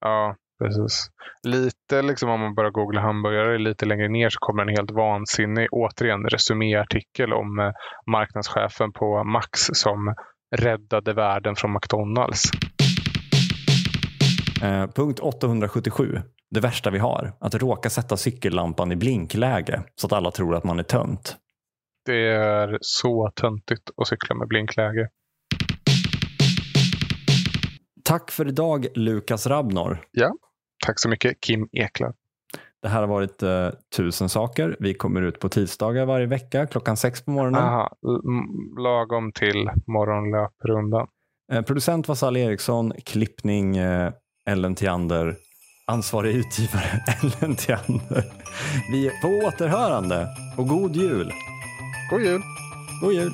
Ja, 0.00 0.36
precis. 0.62 1.10
Lite 1.42 2.02
liksom 2.02 2.30
om 2.30 2.40
man 2.40 2.54
bara 2.54 2.70
googlar 2.70 3.02
hamburgare 3.02 3.58
lite 3.58 3.86
längre 3.86 4.08
ner 4.08 4.30
så 4.30 4.38
kommer 4.38 4.62
en 4.62 4.68
helt 4.68 4.90
vansinnig, 4.90 5.68
återigen, 5.72 6.24
resuméartikel 6.24 7.32
om 7.32 7.58
eh, 7.58 7.70
marknadschefen 8.06 8.92
på 8.92 9.24
Max 9.24 9.60
som 9.72 10.14
räddade 10.56 11.12
världen 11.12 11.56
från 11.56 11.72
McDonalds. 11.72 12.42
Eh, 14.62 14.86
punkt 14.86 15.20
877. 15.20 16.18
Det 16.50 16.60
värsta 16.60 16.90
vi 16.90 16.98
har. 16.98 17.32
Att 17.40 17.54
råka 17.54 17.90
sätta 17.90 18.16
cykellampan 18.16 18.92
i 18.92 18.96
blinkläge 18.96 19.82
så 19.94 20.06
att 20.06 20.12
alla 20.12 20.30
tror 20.30 20.54
att 20.54 20.64
man 20.64 20.78
är 20.78 20.82
tönt. 20.82 21.36
Det 22.06 22.28
är 22.28 22.78
så 22.80 23.30
töntigt 23.34 23.90
att 23.96 24.08
cykla 24.08 24.34
med 24.34 24.48
blinkläge. 24.48 25.08
Tack 28.04 28.30
för 28.30 28.48
idag 28.48 28.86
Lukas 28.94 29.46
Rabnor. 29.46 29.98
Tack 30.86 31.00
så 31.00 31.08
mycket 31.08 31.40
Kim 31.40 31.68
Eklöf. 31.72 32.14
Det 32.82 32.88
här 32.88 33.00
har 33.00 33.08
varit 33.08 33.42
eh, 33.42 33.68
tusen 33.96 34.28
saker. 34.28 34.76
Vi 34.80 34.94
kommer 34.94 35.22
ut 35.22 35.40
på 35.40 35.48
tisdagar 35.48 36.06
varje 36.06 36.26
vecka 36.26 36.66
klockan 36.66 36.96
sex 36.96 37.24
på 37.24 37.30
morgonen. 37.30 37.62
Aha, 37.62 37.96
lagom 38.78 39.32
till 39.32 39.70
morgonlöprundan. 39.86 41.06
Eh, 41.52 41.62
producent 41.62 42.08
var 42.08 42.14
Sally 42.14 42.40
Eriksson, 42.40 42.92
klippning 43.04 43.76
eh, 43.76 44.12
Ellen 44.50 44.74
Theander, 44.74 45.36
ansvarig 45.86 46.34
utgivare 46.34 47.04
Ellen 47.22 47.56
Theander. 47.56 48.24
Vi 48.92 49.06
är 49.06 49.22
på 49.22 49.46
återhörande 49.46 50.28
och 50.58 50.68
god 50.68 50.96
jul. 50.96 51.32
God 52.10 52.22
jul! 52.22 52.42
God 53.02 53.12
jul! 53.12 53.32